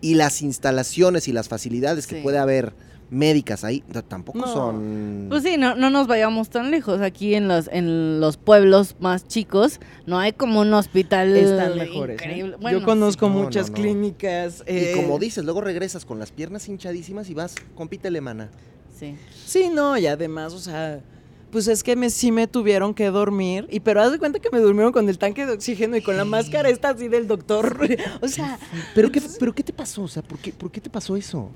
[0.00, 2.74] Y las instalaciones y las facilidades que puede haber
[3.08, 4.46] médicas ahí tampoco No.
[4.52, 5.26] son...
[5.28, 7.00] Pues sí, no, no nos vayamos tan lejos.
[7.00, 12.20] Aquí en los, en los pueblos más chicos no hay como un hospital Están mejores.
[12.22, 12.52] ¿eh?
[12.60, 13.32] Bueno, Yo conozco sí.
[13.32, 13.82] Muchas no, no.
[13.82, 14.64] clínicas.
[14.66, 18.50] Y eh, como dices, luego regresas con las piernas hinchadísimas y vas, compítele, mana.
[18.98, 19.14] sí.
[19.46, 21.00] Sí, no, y además, o sea,
[21.50, 24.48] pues es que me, sí me tuvieron que dormir, y pero haz de cuenta que
[24.52, 27.78] me durmieron con el tanque de oxígeno y con la máscara esta así del doctor.
[28.22, 28.58] o sea,
[28.94, 30.02] ¿Pero qué, ¿Pero qué te pasó?
[30.02, 31.50] O sea, ¿por qué, ¿por qué te pasó eso?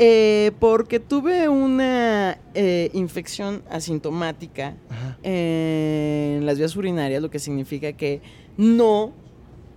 [0.00, 5.18] eh, porque tuve una eh, infección asintomática Ajá.
[5.24, 8.20] en las vías urinarias, lo que significa que
[8.56, 9.12] no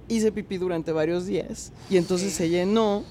[0.07, 3.03] hice pipí durante varios días, y entonces se llenó.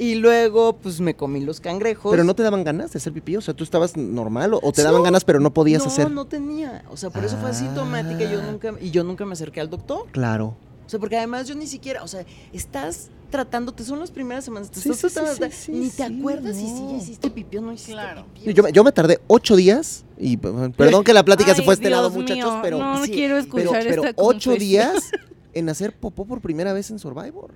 [0.00, 2.10] Y luego, pues me comí los cangrejos.
[2.12, 4.72] Pero no te daban ganas de hacer pipí, o sea, tú estabas normal o, o
[4.72, 6.10] te No, daban ganas pero no podías no, hacer.
[6.10, 6.84] No, tenía.
[6.90, 8.46] O sea, por eso fue asintomática y yo Ah.
[8.50, 10.06] nunca, y yo nunca me acerqué al doctor.
[10.12, 10.56] Claro.
[10.86, 14.70] O sea, porque además yo ni siquiera, o sea, estás tratándote, son las primeras semanas,
[14.70, 16.90] te Sí, estás sí, tratando, sí, sí, ni te sí, acuerdas si sí no.
[16.92, 18.24] ya hiciste pipí o no hiciste Claro.
[18.32, 18.54] pipí.
[18.54, 21.74] Yo, yo me tardé ocho días y p- perdón que la plática se fue a
[21.74, 24.58] este lado, muchachos, pero, No, no sí, quiero pero, escuchar pero esta ocho confesión.
[24.58, 25.10] días
[25.52, 27.50] en hacer popó por primera vez en Survivor.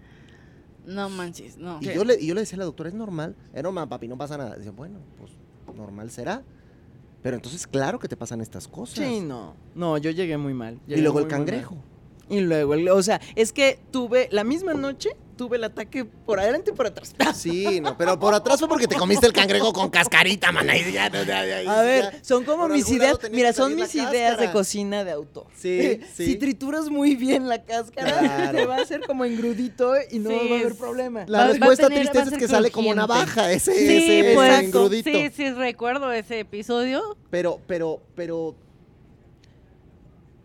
[0.87, 1.79] No manches, no.
[1.81, 3.37] Y yo, le, y yo le decía a la doctora, es normal.
[3.53, 4.57] Es normal, papi, no pasa nada.
[4.57, 5.31] Dice, bueno, pues
[5.77, 6.43] normal será.
[7.23, 8.99] Pero entonces, claro que te pasan estas cosas.
[9.07, 9.55] Sí, no.
[9.77, 10.81] No, yo llegué muy mal.
[10.89, 11.77] y luego el cangrejo.
[12.29, 15.11] Y luego, el- o sea, es que tuve, la misma noche,
[15.43, 17.13] tuve el ataque por adelante y por atrás.
[17.35, 20.77] Sí, no, pero por atrás fue porque te comiste el cangrejo con cascarita, mana.
[20.77, 22.25] y ya, ya, ya, ya, A ver, ya.
[22.25, 23.19] son como Por mis ideas.
[23.33, 25.47] Mira, son mis ideas de cocina de autor.
[25.57, 26.27] Sí, sí.
[26.27, 28.59] Si trituras muy bien la cáscara, Claro.
[28.59, 31.25] te va a hacer como engrudito y no Sí, va a haber problema.
[31.27, 34.35] La Va- respuesta tener- va a tristeza es que sale como navaja ese, Sí, ese,
[34.37, 35.11] pues, ese engrudito.
[35.11, 37.17] sí, sí, recuerdo ese episodio.
[37.31, 38.55] Pero, pero, pero.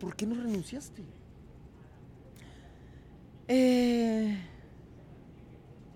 [0.00, 1.02] ¿Por qué no renunciaste?
[3.48, 4.36] Eh,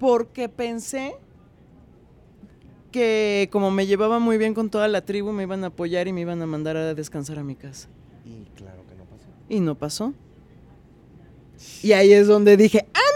[0.03, 1.15] porque pensé
[2.91, 6.13] que como me llevaba muy bien con toda la tribu, me iban a apoyar y
[6.13, 7.89] me iban a mandar a descansar a mi casa.
[8.25, 9.27] Y claro que no pasó.
[9.49, 10.13] Y no pasó.
[11.85, 13.12] Y ahí es donde dije, ah,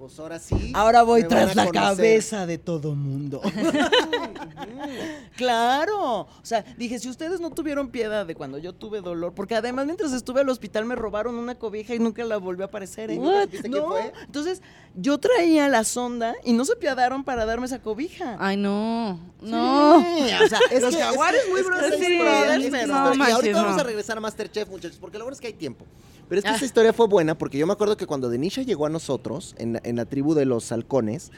[0.00, 0.72] Pues ahora sí.
[0.74, 1.72] ahora voy tras la conocer.
[1.96, 3.42] cabeza de todo mundo.
[5.36, 6.20] claro.
[6.22, 9.84] O sea, dije, si ustedes no tuvieron piedad de cuando yo tuve dolor, porque además
[9.84, 13.10] mientras estuve al hospital me robaron una cobija y nunca la volvió a aparecer.
[13.10, 13.14] ¿eh?
[13.14, 14.12] ¿Y nunca supiste quién No, fue?
[14.24, 14.62] Entonces,
[14.94, 18.36] yo traía la sonda y no se piadaron para darme esa cobija.
[18.40, 19.20] Ay, no.
[19.42, 20.00] No.
[20.02, 23.62] Sí, o sea, Es los que- jaguares muy brothers, sí, es que no y ahorita
[23.62, 23.80] vamos no.
[23.80, 25.84] a regresar a Masterchef, muchachos, porque lo bueno es que hay tiempo.
[26.28, 26.54] Pero es que Ah.
[26.54, 29.72] esta historia fue buena porque yo me acuerdo que cuando Denisha llegó a nosotros, en,
[29.72, 31.30] la- en la tribu de los halcones,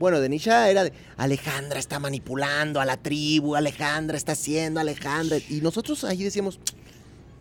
[0.00, 5.36] bueno, Denisha era de Alejandra está manipulando a la tribu, Alejandra está haciendo, Alejandra.
[5.50, 6.58] Y nosotros ahí decíamos,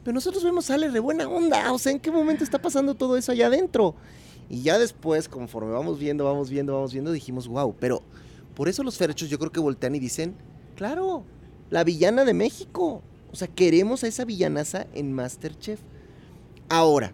[0.04, 1.72] pero nosotros vemos a Ale de buena onda.
[1.72, 3.96] O sea, ¿en qué momento está pasando todo eso allá adentro?
[4.50, 8.02] Y ya después, conforme vamos viendo, vamos viendo, vamos viendo, dijimos, wow, pero
[8.56, 10.36] por eso los ferechos yo creo que voltean y dicen,
[10.76, 11.24] claro,
[11.70, 13.02] la villana de México.
[13.32, 15.80] O sea, queremos a esa villanaza en Masterchef.
[16.68, 17.14] Ahora,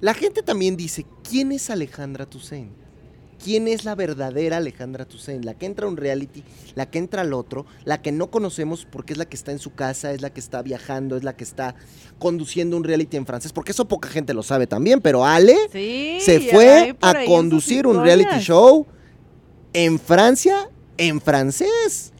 [0.00, 2.70] la gente también dice, ¿quién es Alejandra Toussaint?
[3.42, 5.44] ¿Quién es la verdadera Alejandra Toussaint?
[5.44, 6.42] La que entra a un reality,
[6.76, 9.58] la que entra al otro, la que no conocemos porque es la que está en
[9.58, 11.74] su casa, es la que está viajando, es la que está
[12.18, 16.18] conduciendo un reality en francés, porque eso poca gente lo sabe también, pero Ale Sí.
[16.20, 18.86] se fue a conducir un reality show
[19.74, 22.13] en Francia en francés.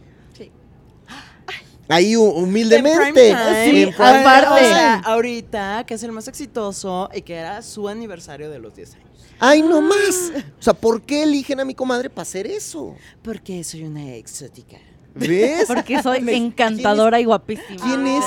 [1.89, 3.29] Ahí hu- En humildemente.
[3.71, 4.55] Sí, en prime aparte.
[4.55, 8.75] O sea, ahorita, que es el más exitoso y que era su aniversario de los
[8.75, 9.09] 10 años.
[9.39, 10.33] ¡Ay, no más!
[10.59, 12.95] O sea, ¿por qué eligen a mi comadre para hacer eso?
[13.23, 14.79] Porque soy una exótica.
[15.15, 15.67] ¿Ves?
[15.69, 17.83] Porque soy Me- encantadora y guapísima.
[17.83, 18.25] ¿Quién es?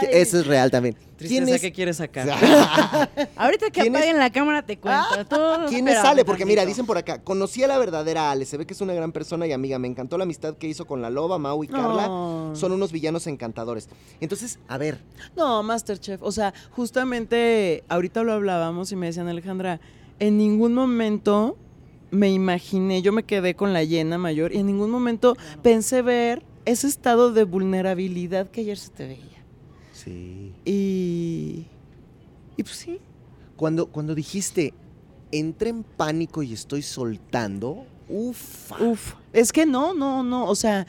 [0.00, 0.96] Que Eso es real también.
[1.16, 1.62] ¿Quién es?
[1.62, 2.28] que quieres sacar?
[3.36, 4.02] Ahorita que ¿Quién es?
[4.02, 5.24] apaguen la cámara te cuento.
[5.28, 5.36] Tú
[5.68, 6.24] ¿Quién es espérame Ale?
[6.26, 6.74] Porque mira, tantito.
[6.74, 9.46] dicen por acá, conocí a la verdadera Ale, se ve que es una gran persona
[9.46, 12.50] y amiga, me encantó la amistad que hizo con la loba, Mau y Carla, Oh.
[12.54, 13.88] son unos villanos encantadores.
[14.20, 14.98] Entonces, a ver,
[15.36, 16.22] No, Masterchef.
[16.22, 19.80] O sea, justamente ahorita lo hablábamos y me decían, Alejandra,
[20.18, 21.56] en ningún momento
[22.10, 26.42] me imaginé, yo me quedé con la llena mayor y en ningún momento pensé ver
[26.64, 29.44] ese estado de vulnerabilidad que ayer se te veía.
[29.92, 30.52] sí.
[30.64, 31.66] Y.
[32.56, 32.98] Y pues sí.
[33.56, 34.72] Cuando, cuando dijiste,
[35.30, 38.82] entré en pánico y estoy soltando, ufa.
[38.82, 39.14] Uf.
[39.32, 40.46] Es que no, no, no.
[40.46, 40.86] O sea,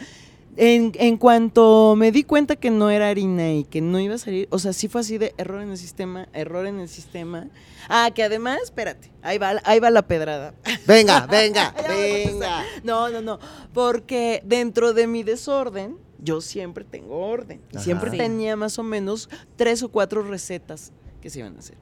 [0.59, 4.17] En, en cuanto me di cuenta que no era harina y que no iba a
[4.17, 7.47] salir, o sea, sí fue así de error en el sistema, error en el sistema.
[7.89, 10.55] Ah, que además, espérate, ahí va, ahí va la pedrada.
[10.87, 12.63] Venga, venga, venga.
[12.83, 13.37] No, no, no.
[13.71, 17.61] Porque dentro de mi desorden, yo siempre tengo orden.
[17.73, 17.83] Ajá.
[17.83, 18.17] Siempre Sí.
[18.17, 20.91] tenía más o menos tres o cuatro recetas
[21.21, 21.77] que se iban a hacer.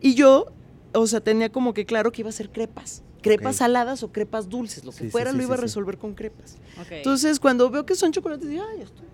[0.00, 0.46] Y yo,
[0.94, 3.02] o sea, tenía como que claro que iba a hacer crepas.
[3.28, 5.62] Crepas saladas o crepas dulces, lo que Sí, fuera sí, lo iba sí, a sí.
[5.62, 6.56] resolver con crepas.
[6.90, 9.04] Entonces, cuando veo que son chocolates, digo, ay, ya estoy.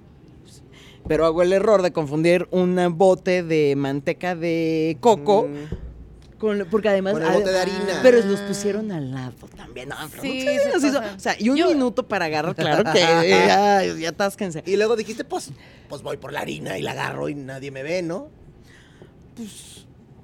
[1.08, 6.88] Pero hago el error de confundir un bote de manteca de coco Mm, con, porque
[6.88, 7.12] además.
[7.14, 8.00] Con el bote de ah, harina.
[8.02, 9.88] Pero los pusieron al lado también.
[9.88, 11.16] No, pero Sí, no se pasan.
[11.16, 13.02] O sea, y un Yo- minuto para agarrar, claro que.
[13.02, 14.62] ay, ya atásquense.
[14.66, 15.50] Y luego dijiste, pues,
[15.88, 18.28] pues voy por la harina y la agarro y nadie me ve, ¿no?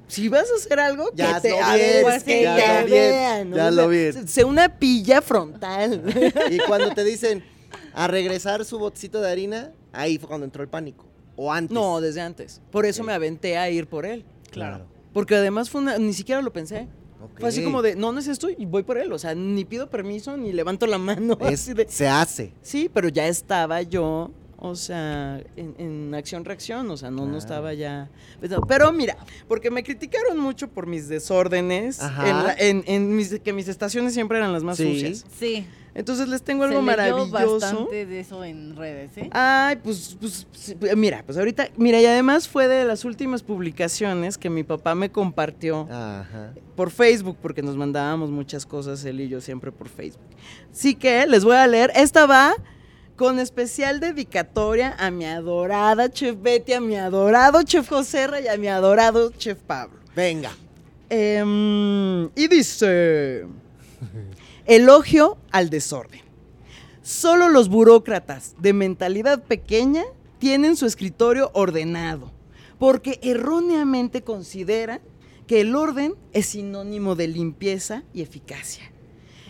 [0.09, 2.91] Si vas a hacer algo, Ya que te, lo pues, que ya te lo vi,
[2.93, 3.57] vean, ¿no?
[3.57, 4.13] ya O lo sea, vi.
[4.13, 6.03] se- Sea una pilla frontal.
[6.51, 7.45] Y cuando te dicen
[7.95, 11.07] a regresar su botecito de harina, ahí fue cuando entró el pánico.
[11.37, 11.73] O antes.
[11.75, 12.61] no, desde antes.
[12.73, 14.25] Por eso me aventé a ir por él.
[14.51, 14.87] claro.
[15.13, 16.87] Porque además fue una, ni siquiera lo pensé.
[17.41, 19.13] Fue así como de, no, no es esto y voy por él.
[19.13, 21.37] O sea, ni pido permiso ni levanto la mano.
[21.41, 22.53] Es- así de- se hace.
[22.63, 27.75] Sí, pero ya estaba yo, o sea, en, en acción-reacción, o sea, no, no estaba
[27.75, 28.11] ya...
[28.41, 29.17] Pero, pero mira,
[29.47, 32.29] porque me criticaron mucho por mis desórdenes, Ajá.
[32.29, 34.93] en la- en, en mis, que mis estaciones siempre eran las más Sí.
[34.93, 35.25] sucias.
[35.39, 35.67] Sí.
[35.95, 37.31] Entonces les tengo Se algo leyó maravilloso.
[37.61, 39.29] bastante de eso en redes, ¿eh?
[39.33, 40.47] Ay, pues, pues,
[40.79, 44.95] pues, mira, pues ahorita, mira, y además fue de las últimas publicaciones que mi papá
[44.95, 46.53] me compartió Ajá.
[46.77, 50.23] por Facebook, porque nos mandábamos muchas cosas él y yo siempre por Facebook.
[50.71, 51.91] Así que les voy a leer.
[51.97, 52.55] Esta va
[53.19, 58.57] con especial dedicatoria a mi adorada Chef Betty, a mi adorado Chef José y a
[58.57, 59.99] mi adorado Chef Pablo.
[60.15, 60.53] Venga.
[61.11, 63.45] Em, y dice,
[64.67, 66.21] elogio al desorden.
[67.03, 70.05] Solo los burócratas de mentalidad pequeña
[70.39, 72.31] tienen su escritorio ordenado,
[72.79, 75.01] porque erróneamente consideran
[75.49, 78.93] que el orden es sinónimo de limpieza y eficacia.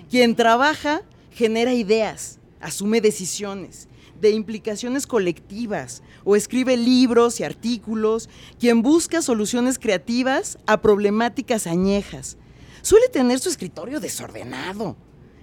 [0.09, 1.02] Quien trabaja
[1.33, 3.88] genera ideas, asume decisiones
[4.20, 12.36] de implicaciones colectivas o escribe libros y artículos, quien busca soluciones creativas a problemáticas añejas.
[12.82, 14.96] Suele tener su escritorio desordenado.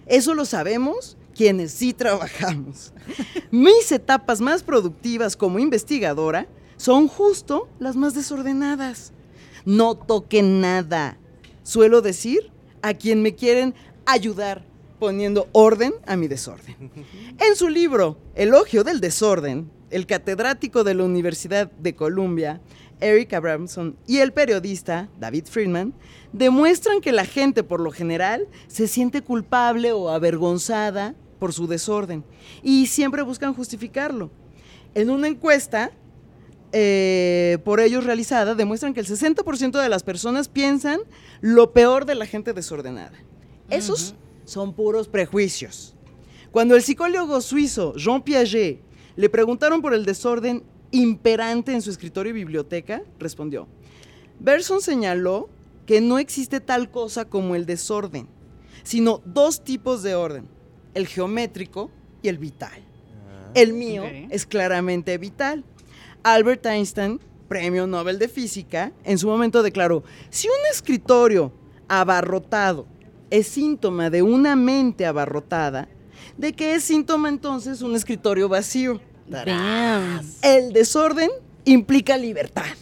[0.05, 2.93] Eso lo sabemos quienes sí trabajamos.
[3.51, 6.47] Mis etapas más productivas como investigadora
[6.77, 9.11] son justo las más desordenadas.
[9.65, 11.17] No toquen nada.
[11.63, 12.51] Suelo decir
[12.81, 13.73] a quien me quieren
[14.05, 14.65] ayudar
[15.05, 16.75] poniendo orden a mi desorden.
[17.37, 22.59] En su libro Elogio del Desorden, el catedrático de la Universidad de Columbia,
[22.99, 25.93] Eric Abramson, y el periodista David Friedman
[26.33, 32.23] demuestran que la gente por lo general se siente culpable o avergonzada por su desorden
[32.63, 34.31] y siempre buscan justificarlo.
[34.95, 35.91] En una encuesta
[36.71, 41.01] eh, por ellos realizada demuestran que el 60% de las personas piensan
[41.41, 43.19] lo peor de la gente desordenada.
[43.69, 44.15] Esos
[44.45, 45.95] son puros prejuicios.
[46.51, 48.79] Cuando el psicólogo suizo Jean Piaget
[49.15, 53.67] le preguntaron por el desorden imperante en su escritorio y biblioteca, respondió,
[54.39, 55.49] Berson señaló
[55.85, 58.27] que no existe tal cosa como el desorden,
[58.83, 60.47] sino dos tipos de orden,
[60.93, 62.81] el geométrico y el vital.
[63.53, 65.63] El mío es claramente vital.
[66.23, 71.53] Albert Einstein, premio Nobel de Física, en su momento declaró, si un escritorio
[71.87, 72.87] abarrotado
[73.29, 75.87] es síntoma de una mente abarrotada,
[76.37, 78.99] ¿de qué es síntoma entonces un escritorio vacío?
[80.41, 81.29] El desorden
[81.65, 82.75] implica libertad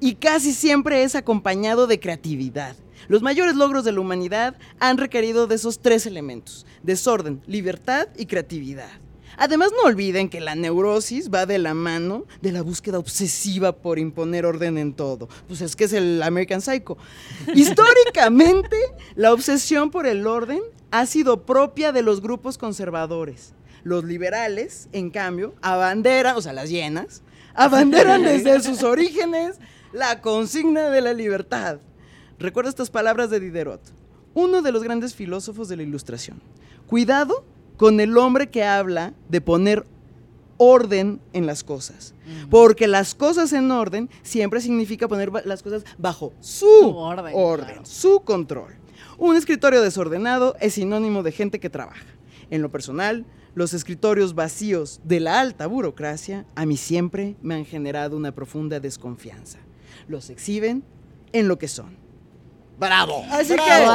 [0.00, 2.76] y casi siempre es acompañado de creatividad.
[3.08, 8.26] Los mayores logros de la humanidad han requerido de esos tres elementos, desorden, libertad y
[8.26, 8.90] creatividad.
[9.36, 13.98] Además, no olviden que la neurosis va de la mano de la búsqueda obsesiva por
[13.98, 15.28] imponer orden en todo.
[15.48, 16.96] Pues es que es el American Psycho.
[17.54, 18.76] Históricamente,
[19.14, 23.54] la obsesión por el orden ha sido propia de los grupos conservadores.
[23.82, 27.22] Los liberales, en cambio, abanderan, o sea, las llenas,
[27.54, 29.58] abanderan desde sus orígenes
[29.92, 31.78] la consigna de la libertad.
[32.38, 33.80] Recuerda estas palabras de Diderot,
[34.34, 36.40] uno de los grandes filósofos de la Ilustración.
[36.86, 37.44] Cuidado
[37.80, 39.86] con el hombre que habla de poner
[40.58, 42.12] orden en las cosas.
[42.50, 47.80] Porque las cosas en orden siempre significa poner las cosas bajo su, Su orden, claro.
[47.86, 48.74] su control.
[49.16, 52.04] Un escritorio desordenado es sinónimo de gente que trabaja.
[52.50, 57.64] En lo personal, los escritorios vacíos de la alta burocracia a mí siempre me han
[57.64, 59.58] generado una profunda desconfianza.
[60.06, 60.84] Los exhiben
[61.32, 61.96] en lo que son.
[62.80, 63.24] Bravo.
[63.30, 63.68] Así bravo.
[63.68, 63.86] que-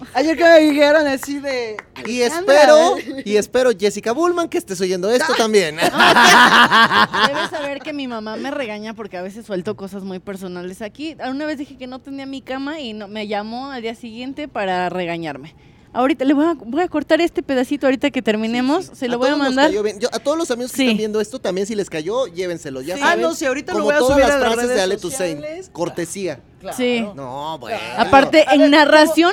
[0.00, 0.06] Wow.
[0.14, 1.76] Ayer que me dijeron así de.
[2.06, 5.76] Y espero, y espero, Jessica Bullman, que estés oyendo esto también.
[7.26, 11.16] Debes saber que mi mamá me regaña porque a veces suelto cosas muy personales aquí.
[11.28, 14.48] Una vez dije que no tenía mi cama y no, me llamó al día siguiente
[14.48, 15.54] para regañarme.
[15.92, 18.90] Ahorita le voy a, voy a cortar este pedacito ahorita que terminemos.
[18.94, 19.66] Se lo voy a mandar.
[19.66, 19.98] cayó bien.
[19.98, 20.82] Yo- a todos los amigos que Sí.
[20.84, 22.80] están viendo esto, también si les cayó, llévenselo.
[22.80, 23.02] Ya Sí.
[23.04, 24.74] Ah, no, sí, ahorita lo como voy a todas subir las a las frases de
[24.74, 25.70] redes Ale sociales.
[25.72, 26.40] Cortesía.
[26.60, 26.76] Claro.
[26.76, 27.04] Sí.
[27.14, 27.78] No, bueno.
[27.96, 29.32] Aparte, en ver, narración,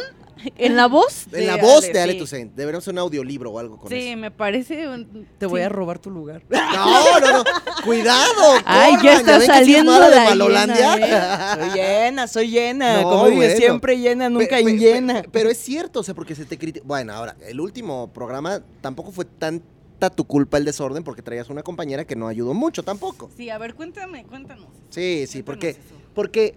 [0.56, 1.26] en la voz.
[1.34, 2.20] En la voz de Ale sí.
[2.20, 2.54] Toussaint.
[2.56, 4.18] Deberíamos hacer un audiolibro o algo con Sí, eso.
[4.18, 4.88] me parece.
[4.88, 5.66] un- Te voy sí.
[5.66, 6.42] a robar tu lugar.
[6.50, 7.44] No, no, no.
[7.84, 8.32] Cuidado.
[8.66, 10.96] Ay, ya corran, está ven que sí es saliendo de la Malolandia.
[10.96, 13.02] llena, soy llena, soy llena.
[13.02, 13.56] No, Como bueno.
[13.58, 15.22] siempre llena, nunca Pe- llena.
[15.24, 16.86] pe- Pero es cierto, o sea, porque se te critica.
[16.88, 21.64] Bueno, ahora, el último programa tampoco fue tanta tu culpa el desorden porque traías una
[21.64, 23.30] compañera que no ayudó mucho tampoco.
[23.36, 24.68] Sí, a ver, cuéntame, cuéntanos.
[24.90, 25.74] Sí, sí, porque.
[25.74, 26.12] Cuéntanos eso.
[26.14, 26.56] Porque.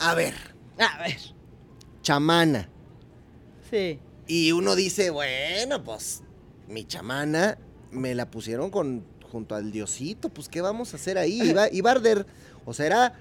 [0.00, 0.34] A ver,
[0.78, 1.18] A ver.
[2.02, 2.68] chamana.
[3.70, 3.98] Sí.
[4.26, 6.22] Y uno dice, bueno, pues
[6.68, 7.58] mi chamana
[7.90, 11.40] me la pusieron con junto al diosito, pues ¿qué vamos a hacer ahí?
[11.42, 12.26] Iba, iba a arder,
[12.64, 13.14] o sea, era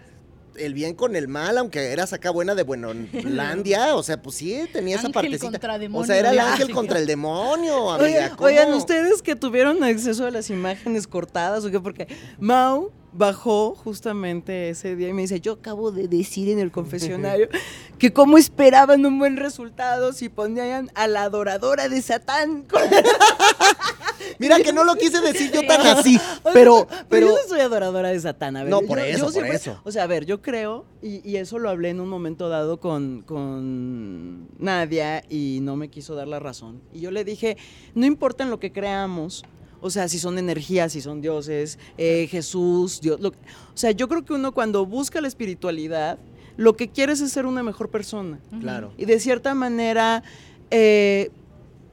[0.56, 4.62] el bien con el mal, aunque era saca buena de Buenolandia, o sea, pues sí,
[4.72, 5.52] tenía esa partecita.
[5.52, 8.36] contra o sea, era el ángel contra el demonio, amiga.
[8.38, 12.08] Oigan, oigan, ustedes que tuvieron acceso a las imágenes cortadas o qué, porque
[12.40, 17.50] Mau bajó justamente ese día y me dice, yo acabo de decir en el confesionario
[17.98, 22.66] que cómo esperaban un buen resultado si ponían a la adoradora de Satán.
[24.38, 26.18] Mira que no lo quise decir yo tan Sí.
[26.18, 26.20] así,
[26.54, 28.70] pero, pero, yo no soy adoradora de Satán, a ver.
[28.72, 29.82] No, por yo eso, por siempre- eso.
[29.84, 32.80] O sea, a ver, yo creo, y, y eso lo hablé en un momento dado
[32.80, 36.82] con, con Nadia y no me quiso dar la razón.
[36.94, 37.58] Y yo le dije,
[37.96, 39.44] no importa en lo que creamos,
[39.82, 43.20] o sea, si son energías, si son dioses, eh, Jesús, Dios.
[43.20, 43.34] lo- o
[43.76, 46.20] sea, yo creo que uno cuando busca la espiritualidad,
[46.58, 48.40] lo que quiere es ser una mejor persona.
[48.60, 48.92] Claro.
[48.98, 50.24] Y de cierta manera,
[50.72, 51.32] eh,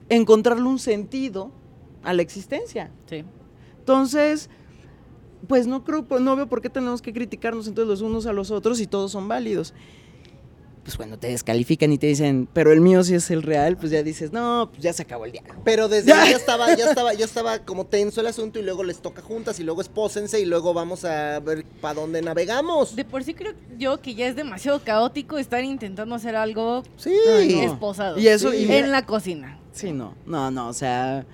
[0.09, 1.51] encontrarle un sentido
[2.03, 2.91] a la existencia.
[3.09, 3.25] Sí.
[3.79, 4.51] Entonces,
[5.47, 8.51] pues no creo, no veo por qué tenemos que criticarnos entonces los unos a los
[8.51, 9.75] otros y todos son válidos.
[10.87, 13.91] Pues cuando te descalifican y te dicen, pero el mío sí es el real, pues
[13.91, 15.43] ya dices, no, pues ya se acabó el día.
[15.65, 18.85] Pero desde ahí ya estaba, ya estaba, ya estaba como tenso el asunto y luego
[18.85, 22.95] les toca juntas y luego espósense y luego vamos a ver para dónde navegamos.
[22.95, 27.17] De por sí creo yo que ya es demasiado caótico estar intentando hacer algo Sí.
[27.27, 27.33] No.
[27.63, 28.17] esposado.
[28.17, 28.59] Y eso, Sí.
[28.59, 29.59] y en la cocina.
[29.73, 31.27] Sí, no, no, no, o sea,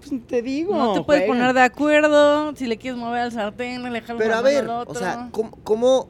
[0.00, 0.74] pues te digo.
[0.76, 1.34] No te puedes juega.
[1.40, 4.92] poner de acuerdo si le quieres mover al sartén, alejarlo Pero a ver, otro.
[4.92, 6.08] o sea, ¿cómo, cómo,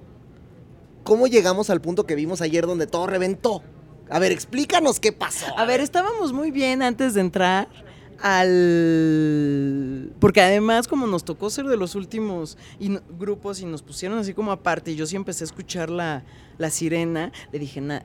[1.08, 3.62] cómo llegamos al punto que vimos ayer donde todo reventó?
[4.10, 5.46] A ver, explícanos qué pasó.
[5.58, 7.66] A ver, estábamos muy bien antes de entrar
[8.20, 10.12] al...
[10.20, 12.58] Porque además como nos tocó ser de los últimos
[13.18, 16.24] grupos y nos pusieron así como aparte y yo sí empecé a escuchar la,
[16.58, 18.04] la sirena, le dije, "Na-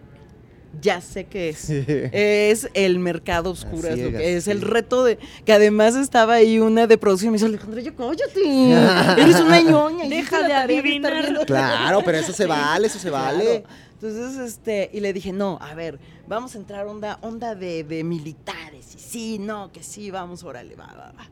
[0.81, 1.69] ya sé qué es.
[1.69, 4.65] Es el mercado oscuro, es, lo que es el sí.
[4.65, 5.17] reto de...
[5.45, 9.61] Que además estaba ahí una de producción y me dice, Alejandra, ya cállate, eres una
[9.69, 10.07] ñoña.
[10.07, 11.45] Deja de adivinar.
[11.45, 13.61] Claro, pero eso se vale, eso se vale.
[13.61, 13.83] Claro.
[14.01, 18.03] Entonces, este, y le dije, no, a ver, vamos a entrar onda, onda de, de
[18.03, 18.95] militares.
[18.95, 21.29] Y sí, no, que sí, vamos, órale, va, va, va.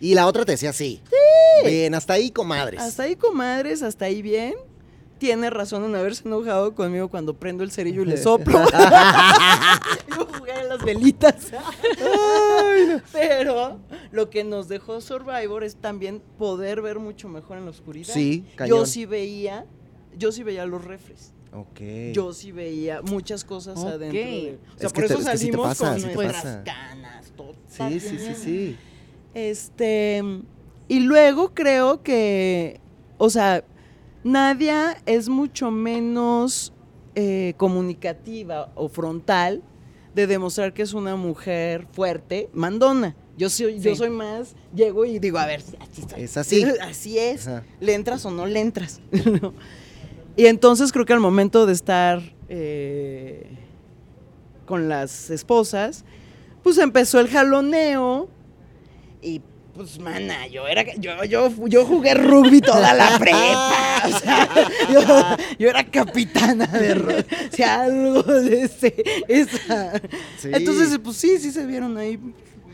[0.00, 1.00] Y la otra te decía sí.
[1.64, 2.80] Bien, hasta ahí, comadres.
[2.80, 4.54] Hasta ahí, comadres, hasta ahí bien.
[5.18, 8.60] Tiene razón en haberse enojado conmigo cuando prendo el cerillo y le soplo.
[10.16, 11.52] Yo jugué a las velitas.
[13.12, 13.78] Pero
[14.12, 18.12] lo que nos dejó Survivor es también poder ver mucho mejor en la oscuridad.
[18.14, 18.86] Sí, Yo cañón.
[18.86, 19.66] sí veía,
[20.16, 21.32] yo sí veía los refres.
[21.52, 21.80] Ok.
[22.12, 24.18] Yo sí veía muchas cosas adentro.
[24.20, 26.34] De, o sea, Es por te- eso es que sí salimos pasa, con sí nuestras
[26.44, 26.62] pasa.
[26.64, 27.32] canas.
[27.36, 28.76] todo Sí, sí, sí, sí.
[29.34, 30.22] Este,
[30.88, 32.80] y luego creo que,
[33.18, 33.64] o sea,
[34.24, 36.72] Nadia es mucho menos
[37.14, 39.62] eh, comunicativa o frontal
[40.14, 43.14] de demostrar que es una mujer fuerte, mandona.
[43.36, 46.06] Yo soy, yo soy más, llego y digo, a ver, así.
[46.16, 46.64] Es así.
[46.80, 47.46] Así es.
[47.46, 47.64] Ajá.
[47.78, 49.00] ¿Le entras o no le entras?
[49.40, 49.54] ¿No?
[50.36, 53.46] Y entonces creo que al momento de estar eh,
[54.66, 56.04] con las esposas,
[56.62, 58.28] pues empezó el jaloneo
[59.22, 59.40] y
[59.78, 64.48] pues mana, yo era yo yo yo jugué rugby toda la prepa, o sea,
[64.92, 65.00] yo,
[65.58, 68.94] yo era capitana de rugby, o sea, algo de ese
[69.28, 69.92] esa.
[70.38, 70.50] Sí.
[70.52, 72.18] Entonces, pues sí, sí se vieron ahí.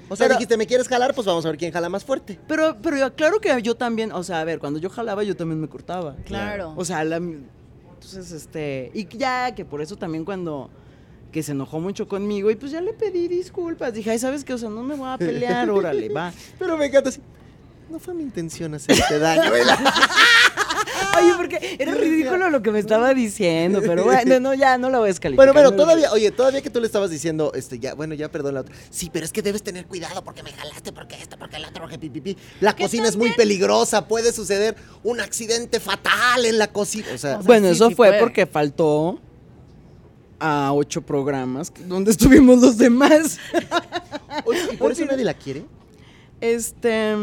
[0.08, 1.14] O sea, Pero- dijiste, ¿me quieres jalar?
[1.14, 2.38] Pues vamos a ver quién jala más fuerte.
[2.48, 5.36] Pero, pero yo- claro que yo también, o sea, a ver, cuando yo jalaba yo
[5.36, 6.16] también me cortaba.
[6.24, 6.72] Claro.
[6.76, 10.70] O sea, la- entonces, este, y ya que por eso también cuando,
[11.34, 14.54] que se enojó mucho conmigo y pues ya le pedí disculpas, dije, ay, ¿sabes qué?
[14.54, 16.32] O sea, no me voy a pelear, órale, va.
[16.60, 17.20] Pero me encanta así.
[17.90, 19.78] No fue mi intención hacerte daño, ¿verdad?
[21.20, 24.98] Oye, porque era ridículo lo que me estaba diciendo, pero bueno, no, ya no la
[24.98, 25.52] voy a descalificar.
[25.52, 28.54] Bueno, a- todavía, oye, todavía que tú le estabas diciendo, este, ya, bueno, ya perdón
[28.54, 28.74] la otra.
[28.90, 31.82] Sí, pero es que debes tener cuidado porque me jalaste, porque esto, porque el otro,
[31.82, 32.36] porque pi, pi, pi.
[32.60, 37.06] La cocina es muy peligrosa, puede suceder un accidente fatal en la cocina.
[37.12, 38.20] O sea, O sea, Bueno, sí, eso sí fue puede.
[38.20, 39.20] porque faltó
[40.46, 43.38] a ocho programas donde estuvimos los demás.
[44.44, 45.64] oye, ¿y por eso nadie la quiere?
[46.40, 47.14] Este.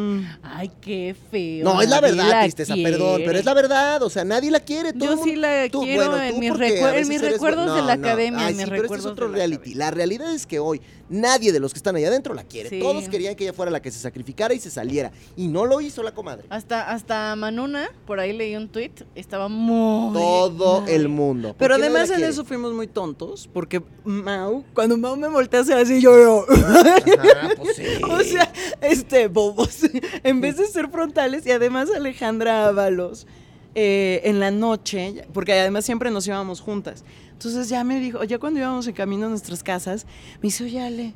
[0.42, 1.64] Ay, qué feo.
[1.64, 4.60] No, es la verdad, la tristeza, perdón, pero es la verdad, o sea, nadie la
[4.62, 4.94] quiere.
[4.94, 7.76] todo Yo el sí mundo- la tú, quiero bueno, en mis a en mis recuerdos
[7.76, 8.08] de la no, no.
[8.08, 9.74] academia, Ay, en mis sí, pero este es recuerdos otro de la reality.
[9.76, 10.82] La realidad es que hoy
[11.12, 12.70] nadie de los que están allá adentro la quiere.
[12.70, 12.80] Sí.
[12.80, 15.12] Todos querían que ella fuera la que se sacrificara y se saliera.
[15.36, 16.46] Y no lo hizo la comadre.
[16.50, 20.14] Hasta, hasta Manuna, por ahí leí un tweet, estaba muy...
[20.14, 21.50] Todo el mundo.
[21.50, 22.32] ¿Por Pero además en quiere?
[22.32, 26.46] eso fuimos muy tontos, porque Mau, cuando Mau me voltea a hacer así, yo, yo.
[26.50, 27.84] Ajá, pues sí.
[28.10, 28.52] O sea,
[28.82, 29.80] este, bobos.
[30.24, 33.28] en vez de ser frontales, y además Alejandra Ábalos,
[33.74, 37.04] eh, en la noche, porque además siempre nos íbamos juntas.
[37.32, 40.06] Entonces ya me dijo, ya cuando íbamos en camino a nuestras casas,
[40.36, 41.14] me dice, oye, Ale,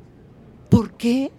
[0.70, 1.30] ¿por qué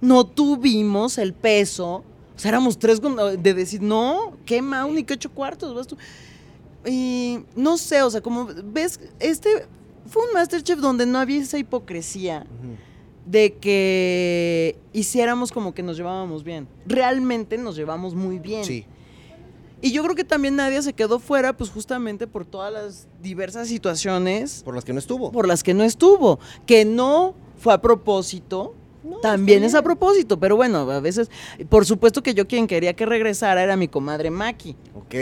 [0.00, 2.04] no tuvimos el peso?
[2.36, 4.92] O sea, éramos tres de decir, no, ¿qué Mau?
[4.92, 5.96] Ni que ocho cuartos, vas tú.
[6.84, 9.66] Y no sé, o sea, como ves, este
[10.06, 12.46] fue un Masterchef donde no había esa hipocresía
[13.24, 16.68] de que hiciéramos como que nos llevábamos bien.
[16.86, 18.64] Realmente nos llevamos muy bien.
[18.64, 18.84] Sí.
[19.84, 23.68] Y yo creo que también nadie se quedó fuera, pues justamente por todas las diversas
[23.68, 25.30] situaciones Por las que no estuvo.
[25.30, 26.38] por las que no estuvo.
[26.66, 28.74] Que no fue a propósito.
[29.02, 31.30] No, También es a propósito, pero bueno, a veces,
[31.68, 34.74] por supuesto que yo quien quería que regresara era mi comadre Maki.
[34.94, 35.14] Ok,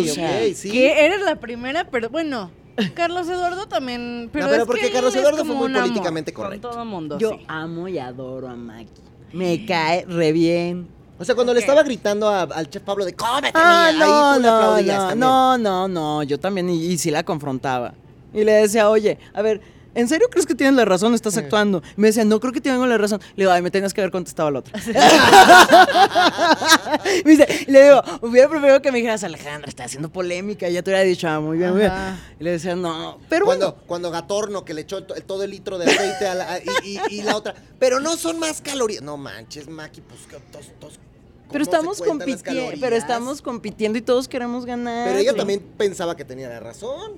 [0.00, 0.72] O sea, ok, sí.
[0.72, 2.50] Que eres la primera, pero bueno,
[2.94, 4.28] Carlos Eduardo también...
[4.32, 6.70] Pero, No, pero es porque que Carlos es Eduardo fue muy amor políticamente con correcto.
[6.70, 7.44] todo mundo, Yo sí.
[7.46, 8.90] amo y adoro a Maki.
[9.32, 10.88] Me cae re bien.
[11.20, 14.10] O sea, cuando le estaba gritando a- al chef Pablo de cómete, Ah, mía", ahí
[14.10, 17.22] no, tú le no, aplaudías no, no, no, no, yo también, y, y sí la
[17.24, 17.92] confrontaba.
[18.32, 19.60] Y le decía, oye, a ver,
[19.94, 21.12] ¿en serio crees que tienes la razón?
[21.14, 21.82] Estás actuando.
[21.96, 23.20] Y me decía, no creo que tengo la razón.
[23.36, 24.80] Le digo, ay, me tenías que haber contestado a la otra.
[27.24, 30.68] me dice, y le digo, hubiera preferido que me dijeras, Alejandra, está haciendo polémica.
[30.68, 31.92] Y ya te hubiera dicho, ah, muy bien, muy bien.
[32.38, 33.84] Y le decía, no, pero cuando, bueno.
[33.86, 37.18] cuando Gatorno, que le echó to- todo el litro de aceite a la, y, y-
[37.18, 37.54] y la otra.
[37.78, 39.02] Pero no son más calorías.
[39.02, 41.09] No manches, Maki, pues que tos, tos, ¿cómo
[41.52, 45.06] Pero se estamos compitiendo, pero estamos compitiendo y todos queremos ganar.
[45.08, 45.36] Pero ella Sí.
[45.36, 47.12] también pensaba que tenía la razón.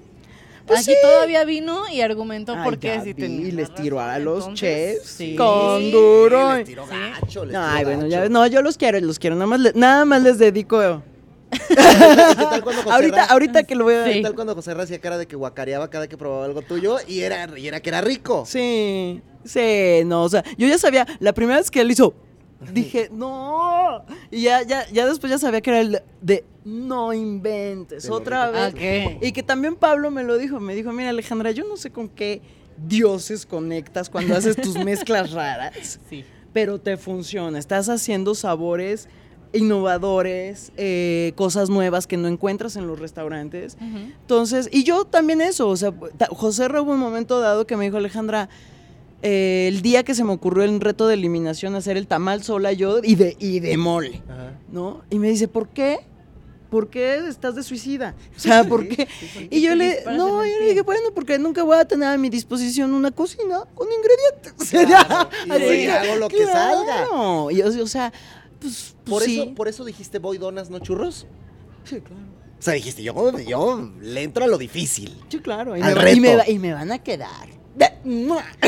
[0.67, 0.97] Pues Aquí sí.
[1.03, 4.99] todavía vino y argumentó Ay, por qué sí vi, tenía les tiró a los Entonces,
[5.01, 5.35] chefs sí.
[5.35, 6.55] con duro.
[6.55, 6.91] Les tiró Sí.
[7.21, 8.23] gacho, les Ay, tiró bueno, gacho.
[8.25, 9.35] ya, no, yo los quiero, los quiero.
[9.35, 11.03] Nada más, le- nada más les dedico.
[11.51, 14.05] ¿Qué tal cuando José ahorita, Ra- ahorita que lo voy a.
[14.05, 14.23] ¿Qué Sí.
[14.23, 17.21] tal cuando José Ra hacía cara de que guacareaba cada que probaba algo tuyo y
[17.21, 18.45] era, y era que era rico?
[18.47, 22.15] Sí, sí, no, o sea, yo ya sabía, la primera vez que él hizo,
[22.73, 24.05] dije, no.
[24.31, 28.51] Y ya, ya, ya después ya sabía que era el de no inventes, Te otra
[28.51, 28.73] vez.
[28.75, 29.23] Ok.
[29.23, 32.09] Y que también Pablo me lo dijo, me dijo, mira Alejandra, yo no sé con
[32.09, 32.41] qué
[32.87, 35.99] dioses conectas cuando haces tus mezclas raras.
[36.09, 36.25] Sí.
[36.53, 37.59] pero te funciona.
[37.59, 39.09] Estás haciendo sabores
[39.55, 43.77] innovadores, eh, cosas nuevas que no encuentras en los restaurantes.
[43.81, 45.93] Entonces, y yo también eso, o sea,
[46.31, 48.49] José hubo un momento dado que me dijo, Alejandra,
[49.23, 52.73] eh, el día que se me ocurrió el reto de eliminación, hacer el tamal sola
[52.73, 54.59] yo y de, y de mole, Ajá.
[54.71, 55.03] ¿no?
[55.11, 56.01] Y me dice, ¿por qué?
[56.71, 58.15] ¿Por qué estás de suicida?
[58.37, 59.07] O sea, ¿por qué?
[59.51, 62.31] Y yo le, no, yo le dije, bueno, porque nunca voy a tener a mi
[62.31, 64.71] disposición una cocina con ingredientes.
[64.89, 67.07] Claro, y Así hago lo que salga.
[67.53, 68.13] Y, o sea,
[68.59, 69.41] pues, pues Por, sí.
[69.41, 71.27] eso, por eso dijiste voy donas, no churros.
[71.85, 72.23] Sí, claro.
[72.59, 75.17] O sea, dijiste, yo, yo le entro a lo difícil.
[75.29, 75.77] Sí, claro.
[75.77, 77.62] Y, Al me, y me van a quedar.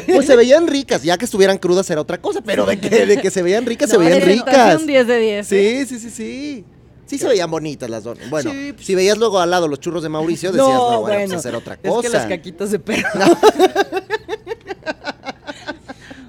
[0.07, 3.21] Pues se veían ricas, ya que estuvieran crudas era otra cosa, pero de que, de
[3.21, 4.87] que se veían ricas, se No, veían ricas.
[4.87, 5.53] 10 de 10.
[5.53, 5.87] ¿eh?
[5.87, 6.65] Sí, sí, sí, sí.
[7.07, 8.31] Sí se veían bonitas las donas.
[8.31, 11.27] Bueno, Sí, pues- si veías luego al lado los churros de Mauricio, decías, no, bueno,
[11.29, 11.97] pues hacer otra cosa.
[11.99, 13.09] Es que las caquitas de perro.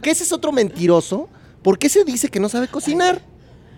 [0.01, 1.27] Que ese es otro mentiroso.
[1.63, 3.21] ¿Por qué se dice que no sabe cocinar?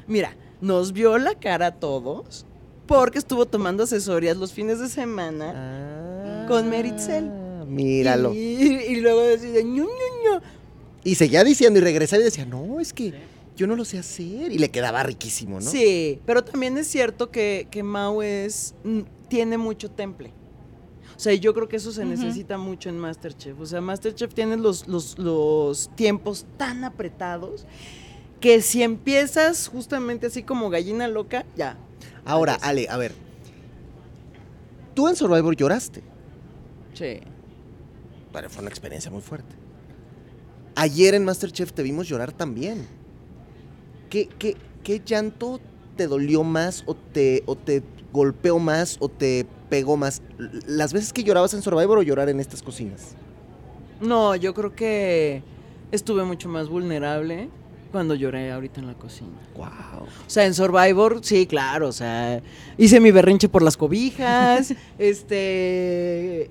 [0.08, 2.46] Mira, nos vio la cara a todos
[2.86, 5.54] porque estuvo tomando asesorías los fines de semana.
[5.56, 7.32] Ah, Con Meritzel.
[7.68, 8.34] Míralo.
[8.34, 10.42] Y, y luego decía, ñu, ñu, ñu.
[11.04, 13.14] Y seguía diciendo y regresaba y decía, no, es que
[13.56, 14.52] yo no lo sé hacer.
[14.52, 15.70] Y le quedaba riquísimo, ¿no?
[15.70, 20.32] Sí, pero también es cierto que, que Mau es, mm, tiene mucho temple.
[21.16, 23.60] O sea, yo creo que eso se necesita mucho en Masterchef.
[23.60, 27.66] O sea, Masterchef tiene los, los, los tiempos tan apretados
[28.40, 31.76] que si empiezas justamente así como gallina loca, ya.
[32.24, 32.54] Ahora.
[32.62, 33.14] Ale, a ver.
[34.94, 36.04] Tú en Survivor lloraste.
[36.94, 37.22] Sí.
[38.32, 39.56] Pero fue una experiencia muy fuerte.
[40.76, 42.88] Ayer en Masterchef te vimos llorar también.
[44.10, 45.60] ¿Qué, qué, qué llanto
[45.96, 50.22] te dolió más o te, o te golpeó más o te pegó más?
[50.68, 53.16] ¿Las veces que llorabas en Survivor o llorar en estas cocinas?
[54.00, 55.42] No, yo creo que
[55.92, 57.50] estuve mucho más vulnerable
[57.92, 59.32] cuando lloré ahorita en la cocina.
[59.56, 60.06] Wow.
[60.06, 62.42] O sea, en Survivor, sí, claro, o sea,
[62.78, 66.50] hice mi berrinche por las cobijas, este,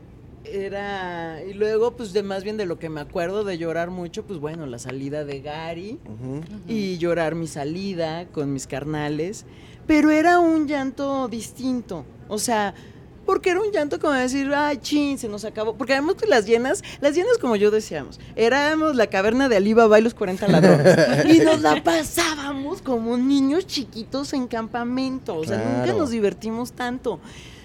[0.52, 4.24] era, y luego, pues, de más bien de lo que me acuerdo de llorar mucho,
[4.24, 5.98] pues, bueno, la salida de Gary
[6.66, 9.44] y llorar mi salida con mis carnales,
[9.86, 12.74] pero era un llanto distinto, o sea,
[13.26, 15.74] porque era un llanto como decir, ay, chin, se nos acabó.
[15.74, 19.98] Porque además que las llenas, las llenas como yo decíamos, éramos la caverna de Alibaba
[19.98, 21.26] y los 40 ladrones.
[21.34, 25.34] y nos la pasábamos como niños chiquitos en campamento.
[25.36, 27.18] O sea, nunca nos divertimos tanto.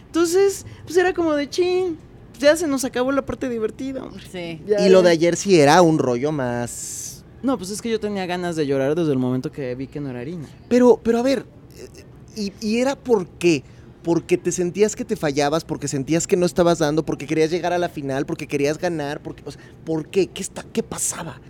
[0.08, 1.98] Entonces, pues era como de chin,
[2.42, 4.04] ya se nos acabó la parte divertida.
[4.04, 4.24] hombre.
[4.32, 4.62] Sí.
[4.68, 5.06] Ya, Y lo ya.
[5.08, 7.24] de ayer sí era un rollo más...
[7.44, 10.00] No, pues es que yo tenía ganas de llorar desde el momento que vi que
[10.00, 10.48] no era harina.
[10.70, 11.46] Pero, pero a ver,
[11.78, 12.04] eh,
[12.36, 13.64] y, y era por qué?
[14.04, 17.74] Porque te sentías que te fallabas, porque sentías que no estabas dando, porque querías llegar
[17.74, 20.28] a la final, porque querías ganar, porque, o sea, ¿por qué?
[20.28, 21.42] ¿Qué, está, ¿Qué pasaba?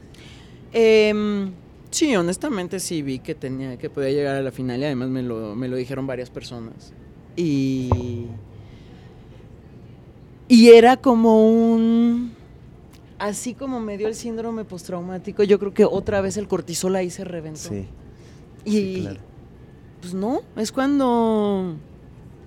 [0.73, 1.51] Em,
[1.89, 5.21] sí, honestamente sí vi que tenía que podía llegar a la final y además me
[5.23, 6.93] lo, me lo dijeron varias personas.
[7.35, 8.27] Y.
[10.51, 12.33] Y era como un.
[13.17, 17.09] Así como me dio el síndrome postraumático, yo creo que otra vez el cortisol ahí
[17.09, 17.73] se reventó.
[18.65, 19.19] y sí, claro.
[20.01, 21.75] pues no, es cuando.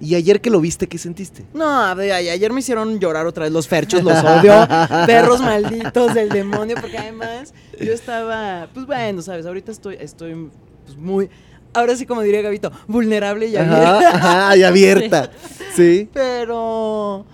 [0.00, 1.46] ¿Y ayer que lo viste, qué sentiste?
[1.54, 4.52] No, a ver, a- ayer me hicieron llorar otra vez los ferchos, los odio,
[5.06, 10.50] perros malditos del demonio, porque además yo estaba, pues bueno, sabes, ahorita estoy, estoy
[10.84, 11.30] pues, muy,
[11.72, 14.08] ahora sí como diría Gabito, vulnerable y abierta.
[14.10, 15.30] Ajá, y abierta.
[15.74, 16.08] Sí.
[16.12, 17.24] Pero,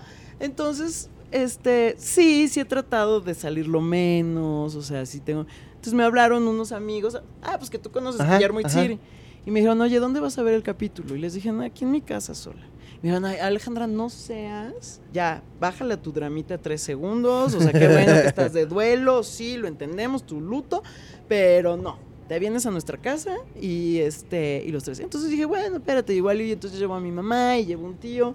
[0.41, 5.47] entonces, este, sí, sí he tratado de salir lo menos, o sea, sí tengo.
[5.71, 8.61] Entonces me hablaron unos amigos, ah, pues que tú conoces a Guillermo.
[8.61, 8.99] Itziri.
[9.47, 11.15] Y me dijeron, oye, ¿dónde vas a ver el capítulo?
[11.17, 12.61] Y les dije, no, aquí en mi casa sola.
[13.03, 17.73] Me dijeron, "Ay, Alejandra, no seas, ya, bájale a tu dramita tres segundos, o sea,
[17.73, 20.83] qué bueno que estás de duelo, sí, lo entendemos, tu luto,
[21.27, 25.01] pero no, te vienes a nuestra casa y este, y los tres.
[25.01, 28.35] Entonces dije, bueno, espérate, igual, y entonces llevo a mi mamá y llevo un tío.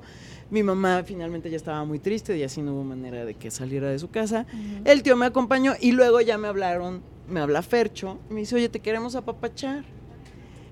[0.52, 3.90] Mi mamá finalmente ya estaba muy triste y así no hubo manera de que saliera
[3.90, 4.46] de su casa.
[4.86, 8.56] El tío me acompañó y luego ya me hablaron, me habla Fercho, y me dice,
[8.56, 9.84] oye, te queremos apapachar.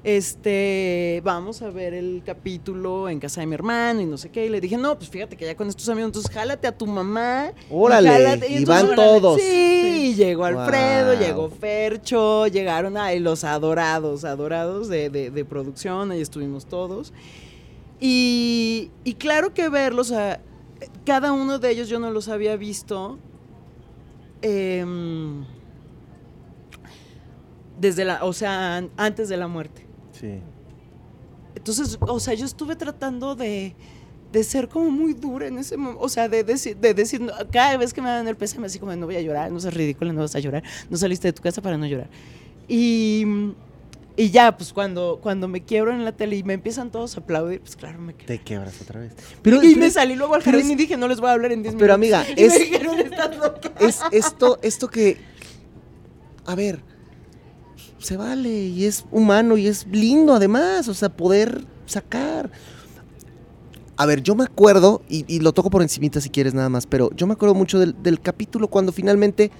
[0.03, 4.45] Este, vamos a ver el capítulo en casa de mi hermano y no sé qué.
[4.45, 6.85] Y le dije, no, pues fíjate que ya con estos amigos, entonces jálate a tu
[6.85, 7.51] mamá.
[7.71, 8.51] Órale, jálate".
[8.51, 9.39] y entonces, van todos.
[9.41, 11.19] Sí, y llegó Alfredo, Wow.
[11.25, 17.13] llegó Fercho, llegaron ahí los adorados, adorados de, de- de producción, ahí estuvimos todos.
[18.05, 20.41] Y, y claro que verlos, o sea,
[21.05, 23.17] cada uno de ellos yo no los había visto.
[24.41, 25.45] em,
[27.79, 29.85] desde la, o sea, an- antes de la muerte.
[30.11, 30.39] Sí.
[31.55, 33.73] Entonces, o sea, yo estuve tratando de,
[34.33, 36.01] de ser como muy dura en ese momento.
[36.03, 38.79] O sea, de decir, de decir, no, cada vez que me dan el pésame, así
[38.79, 41.33] como, no voy a llorar, no seas ridícula, no vas a llorar, no saliste de
[41.33, 42.09] tu casa para no llorar.
[42.67, 43.25] Y,
[44.15, 47.21] y ya, pues cuando, cuando me quiebro en la tele y me empiezan todos a
[47.21, 48.37] aplaudir, pues claro, me quedé.
[48.37, 49.13] Te quebras otra vez.
[49.41, 51.33] Pero, y pero me salí luego al jardín es- y dije, no les voy a
[51.33, 51.81] hablar en 10 minutos.
[51.83, 53.71] Pero, amiga, y es- me dijeron, estás loca.
[53.79, 55.17] es esto, esto que,
[56.45, 56.81] a ver,
[57.97, 62.51] se vale y es humano y es lindo además, o sea, poder sacar.
[63.95, 66.85] A ver, yo me acuerdo, y, y lo toco por encimita si quieres nada más,
[66.87, 69.51] pero yo me acuerdo mucho del, del capítulo cuando finalmente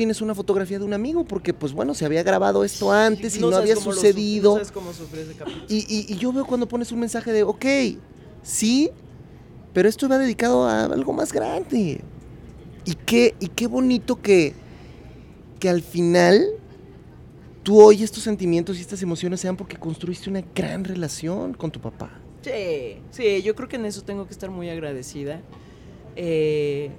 [0.00, 3.40] tienes una fotografía de un amigo, porque pues bueno, se había grabado esto antes y
[3.42, 4.58] no, había sucedido.
[4.58, 5.36] no cómo ese.
[5.68, 7.66] Y, y- y yo veo cuando pones un mensaje de, ok,
[8.42, 8.90] sí,
[9.74, 12.00] pero esto va dedicado a algo más grande.
[12.86, 14.54] Y qué, y qué bonito que,
[15.58, 16.46] que al final
[17.62, 21.78] tú hoy estos sentimientos y estas emociones sean porque construiste una gran relación con tu
[21.78, 22.10] papá.
[22.40, 25.42] Sí, sí, yo creo que en eso tengo que estar muy agradecida.
[26.16, 26.90] Eh,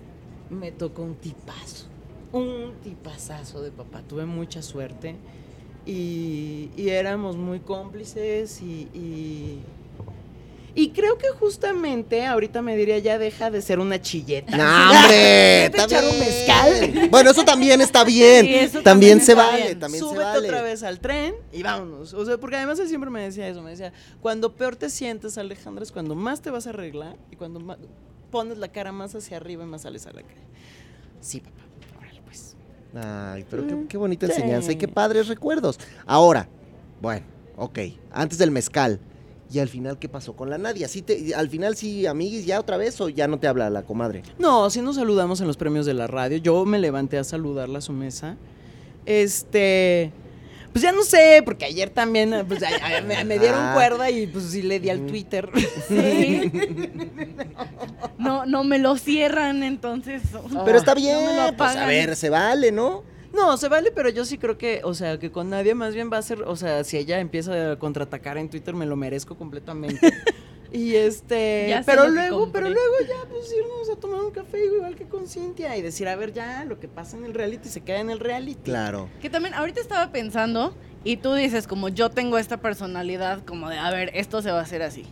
[0.51, 1.87] me tocó un tipazo,
[2.31, 4.01] un tipazazo de papá.
[4.07, 5.15] Tuve mucha suerte
[5.85, 9.59] y, y éramos muy cómplices y, y,
[10.73, 14.55] y creo que justamente ahorita me diría ya deja de ser una chilleta.
[14.55, 14.63] ¡No,
[15.03, 15.63] hombre!
[15.65, 17.09] A echar un mezcal.
[17.09, 18.45] Bueno, eso también está bien.
[18.45, 19.79] Sí, eso también, también se vale, bien.
[19.79, 20.47] también se Súbete vale.
[20.47, 22.13] otra vez al tren y vámonos.
[22.13, 25.37] O sea, porque además él siempre me decía eso, me decía, cuando peor te sientes,
[25.37, 27.77] Alejandra, es cuando más te vas a arreglar y cuando ma-
[28.29, 30.39] pones la cara más hacia arriba y más sales a la calle.
[31.19, 31.55] Sí, papá.
[32.95, 34.33] Ay, pero qué, Mm, qué bonita sí.
[34.33, 35.79] enseñanza y qué padres recuerdos.
[36.05, 36.47] Ahora,
[37.01, 37.25] bueno,
[37.57, 37.79] ok,
[38.11, 38.99] antes del mezcal.
[39.53, 40.87] ¿Y al final qué pasó con la Nadia?
[40.87, 43.83] ¿Sí te, ¿Al final sí, amiguis, ya otra vez o ya no te habla la
[43.83, 44.23] comadre?
[44.39, 46.37] No, sí nos saludamos en los premios de la radio.
[46.37, 48.37] Yo me levanté a saludarla a su mesa.
[49.05, 50.11] Este.
[50.71, 52.61] Pues ya no sé, porque ayer también pues,
[53.05, 53.71] me, me dieron Ah.
[53.73, 55.49] cuerda y pues sí le di al Twitter.
[55.87, 56.51] Sí.
[58.17, 60.21] No, no me lo cierran, entonces.
[60.63, 63.03] Pero está no me lo bien, pues a ver, se vale, ¿no?
[63.33, 66.11] No, se vale, pero yo sí creo que, o sea, que con nadie más bien
[66.13, 69.35] va a ser, o sea, si ella empieza a contraatacar en Twitter, me lo merezco
[69.37, 70.13] completamente.
[70.71, 75.05] y este, pero luego, pero luego ya, pues irnos a tomar un café igual que
[75.05, 77.99] con Cintia y decir, a ver, ya, lo que pasa en el reality se queda
[77.99, 78.61] en el reality.
[78.63, 79.09] Claro.
[79.21, 83.77] Que también ahorita estaba pensando y tú dices como yo tengo esta personalidad como de,
[83.77, 85.05] a ver, esto se va a hacer así.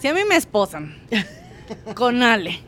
[0.00, 0.96] Si a mí me esposan
[1.94, 2.60] con Ale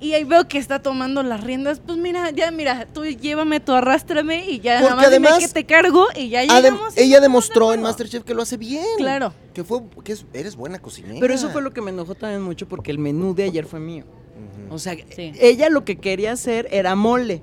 [0.00, 3.72] y ahí veo que está tomando las riendas, pues mira, ya mira, tú llévame, tú
[3.72, 6.96] arrástrame y ya nada Porque dime además- que te cargo y ya Adem- llegamos.
[6.96, 8.84] y ella demostró en Masterchef que lo hace bien.
[8.98, 9.32] Claro.
[9.54, 11.16] Que fue, que es- eres buena cocinera.
[11.20, 13.80] Pero eso fue lo que me enojó también mucho porque el menú de ayer fue
[13.80, 14.04] mío.
[14.70, 15.32] O sea, Sí.
[15.40, 17.42] ella lo que quería hacer era mole,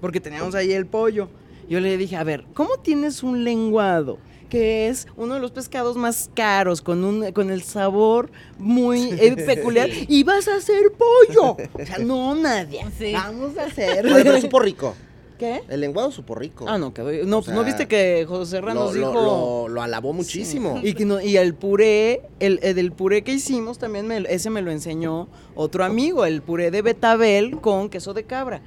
[0.00, 1.28] porque teníamos ahí el pollo.
[1.68, 4.18] Yo le dije, a ver, ¿cómo tienes un lenguado?
[4.50, 9.34] Que es uno de los pescados más caros, con un con el sabor muy eh,
[9.46, 11.56] peculiar, y vas a hacer pollo.
[11.72, 12.84] O sea, no, nadie.
[12.98, 13.12] Sí.
[13.14, 14.04] Vamos a hacer.
[14.04, 14.94] Oye, pero supo rico.
[15.38, 15.62] ¿Qué?
[15.70, 16.66] El lenguado supo rico.
[16.68, 17.10] Ah, no, quedó.
[17.24, 19.22] No, O pues, ¿no viste que José Serra lo, nos lo- dijo.
[19.22, 20.78] lo- lo alabó muchísimo.
[20.82, 24.50] Y, que no- y el puré, el, el del puré que hicimos también, me- ese
[24.50, 28.60] me lo enseñó otro amigo, el puré de betabel con queso de cabra.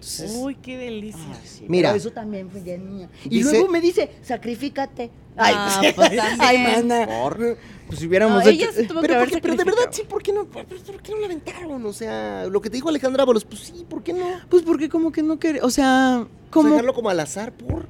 [0.00, 1.20] Entonces, Uy, qué delicia.
[1.30, 1.90] ay, sí, Mira.
[1.90, 3.08] pero eso también fue ya mía.
[3.24, 5.10] Y Dice- luego me dice, sacrifícate.
[5.36, 7.06] Ay, Ah, pues ay, mana.
[7.06, 9.42] Por- Pues si hubiéramos No, hecho- ella se tuvo que Pero, haber ¿por qué?
[9.42, 10.44] pero de verdad, sí, ¿por qué no?
[10.46, 11.84] ¿Por por qué no la aventaron?
[11.84, 14.24] O sea, lo que te dijo Alejandra Ábalos, pues sí, ¿por qué no?
[14.48, 16.70] Pues porque como que no quería, o sea, Pues como...
[16.70, 17.86] dejarlo como al azar, por.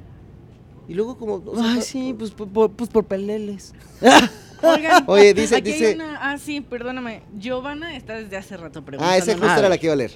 [0.89, 1.35] Y luego como.
[1.47, 3.73] o sea, Ay, sí, pues por, por- pues por peleles.
[4.63, 7.23] Oigan, Oye, dice- aquí dice- hay una, ah, sí, perdóname.
[7.39, 9.15] Giovanna está desde hace rato preguntando.
[9.15, 10.13] Ah, esa justo era la que iba a leer.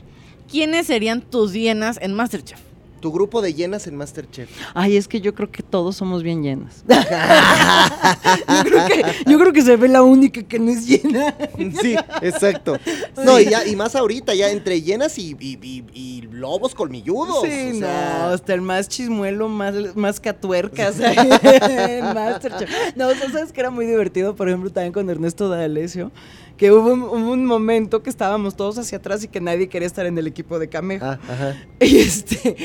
[0.51, 2.59] ¿Quiénes serían tus hienas en Masterchef?
[3.01, 4.49] Tu grupo de llenas en Masterchef.
[4.73, 6.85] Ay, es que yo creo que todos somos bien llenas.
[6.89, 11.35] yo, creo que, yo creo que se ve la única que no es llena.
[11.83, 12.79] Sí, exacto.
[13.23, 17.43] No, y, ya, y más ahorita, ya entre llenas y, y- y- y lobos colmilludos.
[17.45, 17.87] Sí, o no,
[18.33, 20.97] hasta el más chismuelo, más, más catuercas
[22.15, 22.71] Masterchef.
[22.97, 26.11] No, o sea, sabes que era muy divertido, por ejemplo, también con Ernesto D'Alessio,
[26.57, 29.87] que hubo un, hubo un momento que estábamos todos hacia atrás y que nadie quería
[29.87, 31.05] estar en el equipo de Camejo.
[31.05, 31.57] Ah, ajá.
[31.81, 32.57] Y este,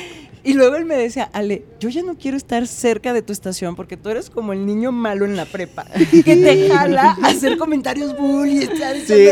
[0.44, 3.76] y luego él me decía, Ale, yo ya no quiero estar cerca de tu estación
[3.76, 5.86] porque tú eres como el niño malo en la prepa,
[6.24, 9.28] que te jala a hacer comentarios bully, estar Sí.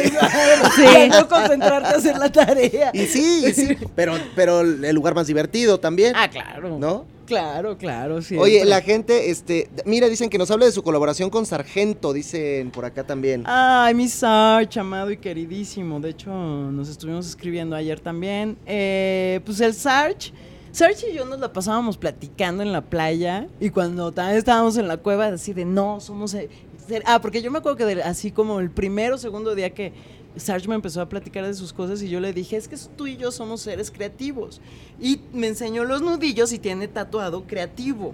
[0.76, 1.10] sí.
[1.10, 2.92] no concentrarte a hacer la tarea.
[2.94, 6.78] Y sí, y sí, pero, pero el lugar más divertido también, Ah, claro.
[6.78, 7.06] ¿no?
[7.28, 8.38] Claro, claro, sí.
[8.38, 12.72] Oye, la gente, este, mira, dicen que nos hable de su colaboración con Sargento, dicen
[12.72, 13.44] por acá también.
[13.46, 16.00] Ay, mi Sarch, amado y queridísimo.
[16.00, 18.58] De hecho, nos estuvimos escribiendo ayer también.
[18.66, 20.32] Eh, pues el Sarch,
[20.72, 23.48] Sarch y yo nos la pasábamos platicando en la playa.
[23.60, 26.34] Y cuando también estábamos en la cueva, así de no, somos.
[26.34, 26.50] eh,
[26.88, 27.04] ser-".
[27.06, 29.92] Ah, porque yo me acuerdo que de- así como el primero o segundo día que
[30.40, 33.08] Sarch me empezó a platicar de sus cosas y yo le dije, es que tú
[33.08, 34.62] y yo somos seres creativos.
[35.00, 38.14] Y me enseñó los nudillos y tiene tatuado creativo.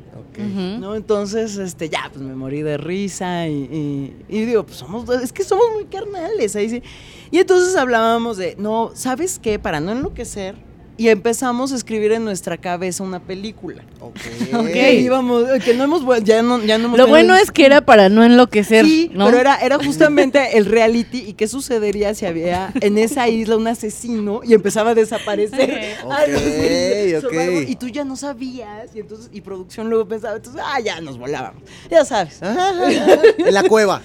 [0.80, 0.96] ¿no?
[0.96, 5.22] Entonces, este, ya, pues me morí de risa y, y- y digo, pues somos, dos-
[5.22, 6.84] es que somos muy carnales, ahí sí.
[7.32, 9.60] Y entonces hablábamos de, no, ¿sabes qué?
[9.60, 10.56] Para no enloquecer,
[10.98, 13.84] y empezamos a escribir en nuestra cabeza una película.
[14.00, 14.18] Ok.
[14.74, 17.82] Que íbamos, que no hemos, ya no, ya no hemos Lo bueno es que era
[17.82, 19.26] para no enloquecer, Sí, ¿no?
[19.26, 23.68] pero era, era justamente el reality y qué sucedería si había en esa isla un
[23.68, 25.98] asesino y empezaba a desaparecer.
[26.04, 26.12] Ok.
[26.12, 27.70] Ay, sí, Ok, Survivor, ok.
[27.70, 31.18] Y tú ya no sabías y entonces y producción luego pensaba, entonces, ah, ya nos
[31.18, 31.62] volábamos.
[31.90, 32.42] Ya sabes.
[32.42, 33.22] Ajá, ajá, ajá.
[33.38, 34.02] En la cueva.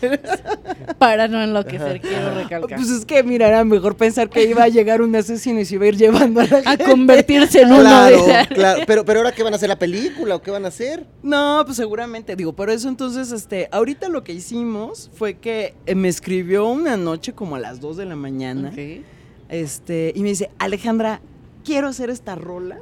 [0.98, 2.78] Para no enloquecer, quiero recalcar.
[2.78, 5.76] Pues es que, mira, era mejor pensar que iba a llegar un asesino y se
[5.76, 6.84] iba a ir llevando a la gente.
[6.90, 8.82] convertirse en uno Claro, de claro.
[8.86, 11.06] Pero, pero ahora qué van a hacer la película o qué van a hacer?
[11.22, 15.94] No, pues seguramente, digo, por eso entonces, este, ahorita lo que hicimos fue que eh,
[15.94, 18.70] me escribió una noche como a las 2 de la mañana.
[18.72, 19.04] Ok.
[19.48, 21.20] Este, y me dice, Alejandra,
[21.64, 22.78] quiero hacer esta rola.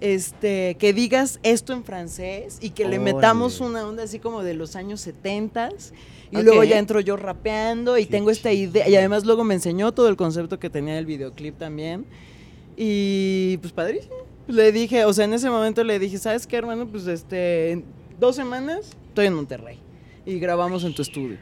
[0.00, 4.52] Este, que digas esto en francés y que le metamos una onda así como de
[4.52, 5.68] los años 70
[6.32, 9.54] y luego ya entro yo rapeando y Qué tengo esta idea y además luego me
[9.54, 12.04] enseñó todo el concepto que tenía el videoclip también
[12.76, 14.14] y pues padrísimo.
[14.48, 16.86] Le dije, o sea, en ese momento le dije, ¿sabes qué, hermano?
[16.86, 17.84] Pues este, en
[18.18, 19.78] dos semanas estoy en Monterrey
[20.26, 21.38] y grabamos en tu estudio.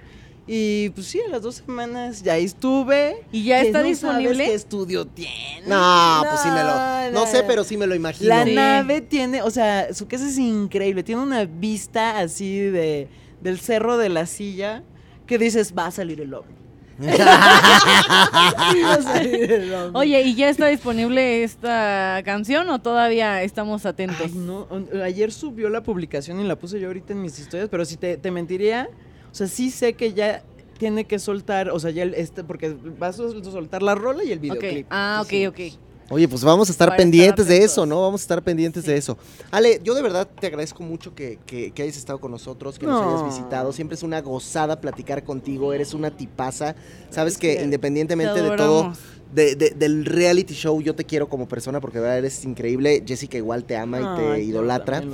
[0.46, 3.24] Y pues sí, a las dos semanas ya estuve.
[3.30, 4.34] ¿Y ya está no disponible?
[4.34, 5.62] sabes qué estudio tiene.
[5.66, 7.12] No, pues sí me lo.
[7.12, 8.28] No sé, pero sí me lo imagino.
[8.28, 8.54] La Sí.
[8.54, 11.02] nave tiene, o sea, su casa es increíble.
[11.04, 13.08] Tiene una vista así de
[13.40, 14.82] del cerro de la silla
[15.26, 16.54] que dices, va a salir el ovni.
[19.94, 24.30] Oye, ¿y ya está disponible esta canción o todavía estamos atentos?
[24.32, 24.66] Ay, no,
[25.02, 28.16] ayer subió la publicación y la puse yo ahorita en mis historias, pero si te,
[28.16, 28.88] te mentiría,
[29.30, 30.42] o sea, sí sé que ya
[30.78, 34.32] tiene que soltar, o sea, ya el- este, porque vas a soltar la rola y
[34.32, 34.42] el Ok.
[34.42, 34.86] videoclip.
[34.90, 35.80] Ah, ok, Entonces, ok.
[36.12, 38.02] Oye, pues vamos a estar Para estar pendientes de eso, ¿no?
[38.02, 38.90] Vamos a estar pendientes Sí.
[38.90, 39.16] de eso.
[39.52, 42.86] Ale, yo de verdad te agradezco mucho que, que- que hayas estado con nosotros, que
[42.86, 43.08] nos No.
[43.20, 43.72] hayas visitado.
[43.72, 46.74] Siempre es una gozada platicar contigo, eres una tipaza.
[47.10, 48.98] Sabes Es que, que independientemente Te de todo, adoramos.
[49.32, 53.04] de- de- del reality show, yo te quiero como persona porque de verdad eres increíble.
[53.06, 55.04] Jessica igual te ama y te idolatra.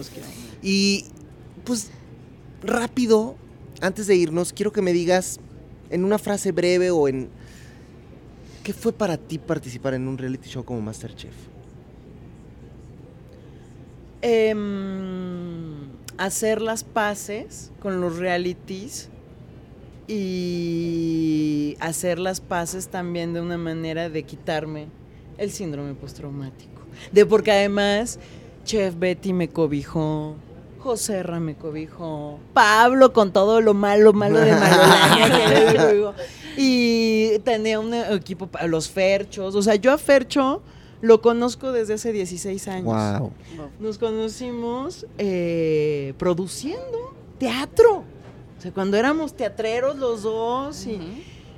[0.62, 1.04] Y
[1.64, 1.90] pues
[2.62, 3.36] rápido,
[3.82, 5.40] antes de irnos, quiero que me digas
[5.90, 7.28] en una frase breve o en...
[8.66, 11.32] ¿Qué fue para ti participar en un reality show como Masterchef?
[14.22, 15.86] Em,
[16.18, 19.08] hacer las paces con los realities
[20.08, 24.88] y hacer las paces también de una manera de quitarme
[25.38, 26.82] el síndrome postraumático.
[27.12, 28.18] De porque además
[28.64, 30.34] Chef Betty me cobijó,
[30.80, 34.50] José Ra me cobijó, Pablo con todo lo malo, malo de
[35.76, 36.14] cobijó.
[36.56, 39.54] Y tenía un equipo para los Ferchos.
[39.54, 40.62] O sea, yo a Fercho
[41.02, 42.84] lo conozco desde hace 16 años.
[43.18, 43.30] Wow.
[43.80, 48.04] Nos conocimos eh, produciendo teatro.
[48.58, 50.98] O sea, cuando éramos teatreros los dos y,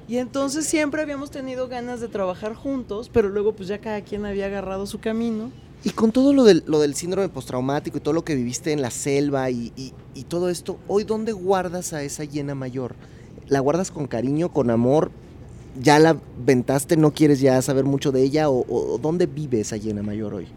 [0.08, 4.26] y entonces siempre habíamos tenido ganas de trabajar juntos, pero luego pues ya cada quien
[4.26, 5.52] había agarrado su camino.
[5.84, 8.82] Y con todo lo del, lo del síndrome postraumático y todo lo que viviste en
[8.82, 12.96] la selva y, y- y todo esto, ¿hoy dónde guardas a esa hiena mayor?
[13.48, 15.10] ¿La guardas con cariño, con amor?
[15.80, 18.48] ¿Ya la ventaste, no quieres ya saber mucho de ella?
[18.50, 20.48] ¿O, o dónde vive esa hiena mayor hoy?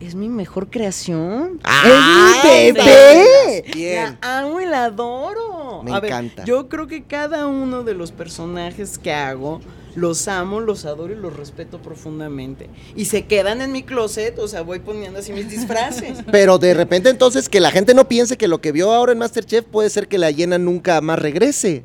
[0.00, 1.60] Es mi mejor creación.
[1.62, 3.64] ¡Ah, ¡Es mi bebé!
[3.72, 4.18] Bien.
[4.20, 5.82] La amo y la adoro.
[5.84, 6.44] Me A ver, encanta.
[6.44, 9.60] yo creo que cada uno de los personajes que hago
[9.94, 12.68] los amo, los adoro y los respeto profundamente.
[12.96, 16.18] Y se quedan en mi closet, o sea, voy poniendo así mis disfraces.
[16.32, 19.18] Pero de repente entonces que la gente no piense que lo que vio ahora en
[19.18, 21.84] Masterchef puede ser que la hiena nunca más regrese.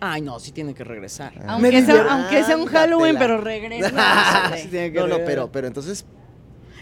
[0.00, 1.32] Ay, no, sí tiene que regresar.
[1.42, 1.54] Ah.
[1.54, 2.10] Aunque sea, divierto.
[2.10, 4.52] aunque sea un Halloween, pero regresa.
[4.62, 6.04] Sí tiene que No, no, pero, pero entonces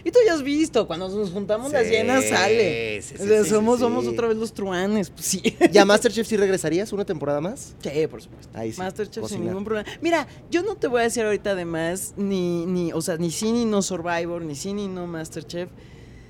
[0.03, 3.01] Y tú ya has visto, cuando nos juntamos las llenas sale.
[3.01, 5.41] sí, O sí, sea, sí, somos, sí, somos otra vez los truanes, pues sí.
[5.71, 7.73] ¿ya a Masterchef sí regresarías una temporada más?
[7.81, 8.55] Sí, por supuesto.
[8.57, 9.89] Ahí sí, Masterchef sin ningún problema.
[10.01, 13.51] Mira, yo no te voy a decir ahorita además ni, ni, o sea, ni sí
[13.51, 15.69] ni no Survivor, ni sí ni no Masterchef.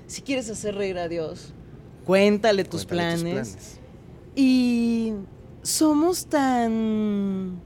[0.06, 1.52] Si quieres hacer reír a Dios,
[2.04, 3.78] cuéntale tus, Cuéntale planes.
[4.36, 5.12] Y
[5.66, 7.60] somos tan...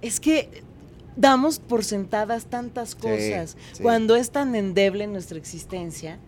[0.00, 0.62] Es que
[1.16, 3.82] damos por sentadas tantas cosas sí.
[3.82, 6.18] cuando es tan endeble nuestra existencia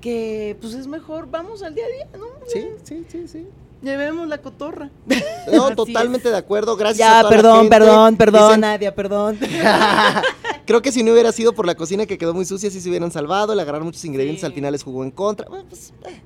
[0.00, 2.26] que pues es mejor, vamos al día a día, ¿no?
[2.46, 3.46] Sí, sí, sí, sí.
[3.82, 4.90] Llevemos la cotorra.
[5.52, 6.74] No, totalmente de acuerdo.
[6.76, 7.70] Gracias a Ya, toda la perdón, gente.
[7.76, 9.38] perdón, perdón, Dicen- Nadia, perdón.
[10.66, 12.88] Creo que si no hubiera sido por la cocina que quedó muy sucia, sí se
[12.88, 13.52] hubieran salvado.
[13.52, 14.46] El agarrar muchos ingredientes Sí.
[14.46, 15.48] al final les jugó en contra.
[15.48, 16.20] Bueno, pues, eh.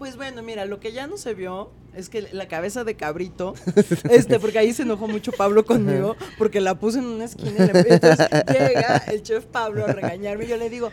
[0.00, 3.52] Pues bueno, mira, lo que ya no se vio es que la cabeza de cabrito,
[4.10, 7.72] este, porque ahí se enojó mucho Pablo conmigo, porque la puse en una esquina y
[7.72, 10.90] le- entonces llega el chef Pablo a regañarme y yo le digo,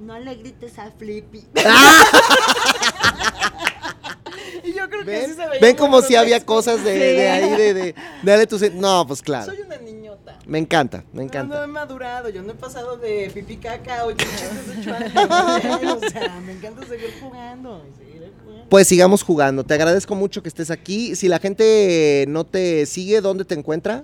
[0.00, 1.46] no le grites a Flippy.
[4.64, 5.26] y yo creo que ¿Ven?
[5.26, 6.98] sí se veía Ven como si había cosas de, Sí.
[6.98, 8.58] de ahí, de, de, dale tu...
[8.74, 9.52] No, pues claro.
[9.52, 10.38] Soy una niñota.
[10.46, 11.64] Me encanta, me No, no encanta.
[11.64, 15.12] he madurado, yo no he pasado de pipí caca o chistes de años.
[16.02, 17.80] O sea, me encanta seguir jugando.
[17.80, 18.05] jugando.
[18.68, 19.64] Pues sigamos jugando.
[19.64, 21.14] Te agradezco mucho que estés aquí.
[21.14, 24.02] Si la gente no te sigue, ¿dónde te encuentra?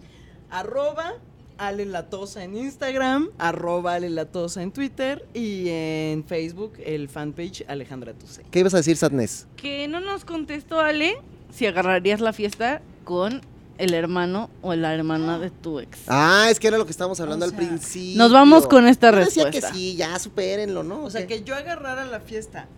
[0.51, 1.15] Arroba
[1.59, 8.13] Ale Latosa en Instagram, arroba Ale Latosa en Twitter y en Facebook el fanpage Alejandra
[8.15, 8.43] Tuse.
[8.51, 9.47] ¿Qué ibas a decir, Sadness?
[9.57, 11.17] Que no nos contestó Ale
[11.53, 13.43] si agarrarías la fiesta con
[13.79, 16.01] el hermano o la hermana de tu ex.
[16.07, 18.17] Ah, es que era lo que estábamos hablando O al principio.
[18.19, 19.73] Nos vamos con esta Yo decía respuesta.
[19.73, 21.03] que sí, ya supérenlo, ¿no?
[21.05, 22.69] O sea, que yo agarrara la fiesta.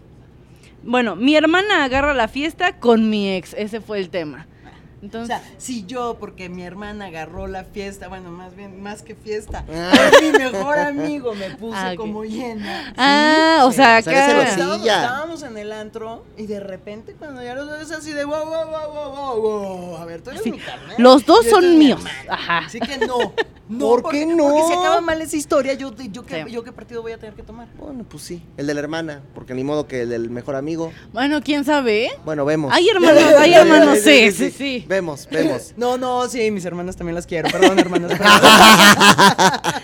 [0.86, 3.54] Bueno, mi hermana agarra la fiesta con mi ex.
[3.54, 4.46] Ese fue el tema.
[5.04, 9.02] O Entonces, sea, si yo, porque mi hermana agarró la fiesta, bueno, más bien, más
[9.02, 9.92] que fiesta, Ah.
[10.22, 12.94] mi mejor amigo me puse Ah, como llena.
[12.96, 13.76] ah, o sí.
[13.76, 14.44] sea, O celosilla.
[14.46, 18.44] Estábamos, estábamos en el antro y de repente cuando ya los ves así de wow,
[18.46, 19.96] wow, wow, wow, wow, wow.
[19.98, 20.50] A ver, tú eres Sí.
[20.52, 20.94] mi carnal.
[20.96, 22.00] Los dos son míos.
[22.28, 22.58] Ajá.
[22.66, 23.18] Así que no.
[23.68, 24.44] no ¿Por porque, qué no?
[24.48, 26.50] Porque si acaba mal esa historia, yo, yo, qué, Sí.
[26.50, 27.68] yo qué partido voy a tener que tomar.
[27.78, 28.42] Bueno, pues sí.
[28.56, 30.92] El de la hermana, porque ni modo que el del mejor amigo.
[31.12, 32.10] Bueno, quién sabe.
[32.24, 32.72] Bueno, vemos.
[32.72, 34.84] Hay hermanos, hay hermanos, sí, sí, sí.
[34.94, 35.74] Vemos, vemos.
[35.76, 37.50] No, no, sí, mis hermanas también las quiero.
[37.50, 38.12] Perdón, hermanas.
[38.12, 38.28] perdón.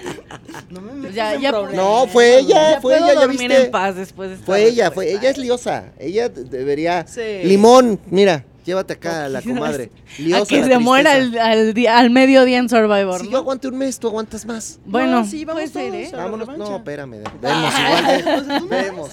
[0.70, 1.74] no me metas Ya- en ya- problemas.
[1.76, 3.64] No, fue ella, Ya fue puedo ella, ya dormir viste.
[3.64, 5.20] en paz después de esta Fue ella, fue, respuesta.
[5.26, 5.84] ella es liosa.
[5.98, 7.06] Ella debería.
[7.06, 7.20] Sí.
[7.44, 8.44] Limón, mira.
[8.64, 9.90] Llévate acá a la comadre.
[10.18, 11.44] A Liosa que la se muera tristeza.
[11.46, 13.32] al, al, día- al mediodía en Survivor, Si ¿no?
[13.32, 14.78] yo aguante un mes, tú aguantas más.
[14.84, 16.10] Bueno, No, sí, vamos puede ser, todos ¿eh?
[16.12, 16.46] a la Vámonos.
[16.46, 16.70] revancha.
[16.70, 17.10] No, espérame.
[17.16, 18.68] de- Vemos igual.
[18.68, 19.10] ve- vemos.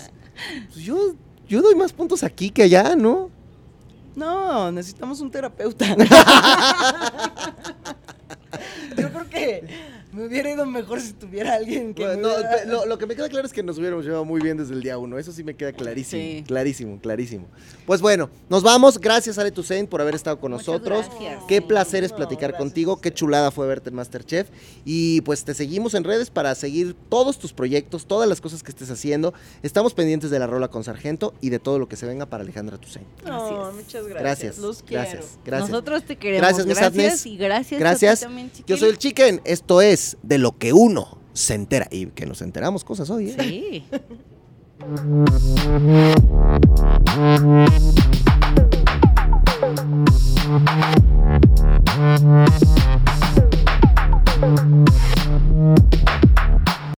[0.74, 0.98] Pues yo,
[1.48, 3.32] yo doy más puntos aquí que allá, ¿no?
[4.18, 5.86] No, necesitamos un terapeuta.
[8.97, 9.63] Yo creo que
[10.14, 13.05] me hubiera ido mejor si tuviera alguien que Bueno, me no, hubiera- lo, lo que
[13.05, 15.18] me queda claro es que nos hubiéramos llevado muy bien desde el día uno.
[15.20, 16.22] Eso sí me queda clarísimo.
[16.22, 16.43] Sí.
[16.47, 17.47] Clarísimo, clarísimo.
[17.86, 18.99] Pues bueno, nos vamos.
[18.99, 21.05] Gracias, Ale Toussaint, por haber estado con Muchas nosotros.
[21.10, 21.43] gracias.
[21.47, 23.01] Qué placer es No, platicar gracias contigo.
[23.01, 24.47] Qué chulada fue verte en Masterchef.
[24.86, 28.72] Y pues te seguimos en redes para seguir todos tus proyectos, todas las cosas que
[28.72, 29.34] estés haciendo.
[29.64, 32.43] Estamos pendientes de la rola con Sargento y de todo lo que se venga para
[32.43, 33.08] Alejandra Toussaint.
[33.26, 33.76] No, es.
[33.76, 34.22] muchas gracias.
[34.24, 34.58] Gracias.
[34.60, 35.03] Los quiero.
[35.03, 35.38] Gracias.
[35.45, 35.70] Gracias.
[35.70, 36.41] Nosotros te queremos.
[36.41, 37.80] Gracias, Gracias, y gracias.
[37.80, 38.14] Gracias.
[38.24, 38.97] a ti también, Yo soy el.
[38.97, 39.41] Chicken.
[39.43, 39.82] Esto
[40.24, 41.88] de lo que uno se entera.
[41.91, 43.30] Y que nos enteramos cosas hoy.
[43.30, 43.36] ¿eh?
[43.39, 43.84] Sí.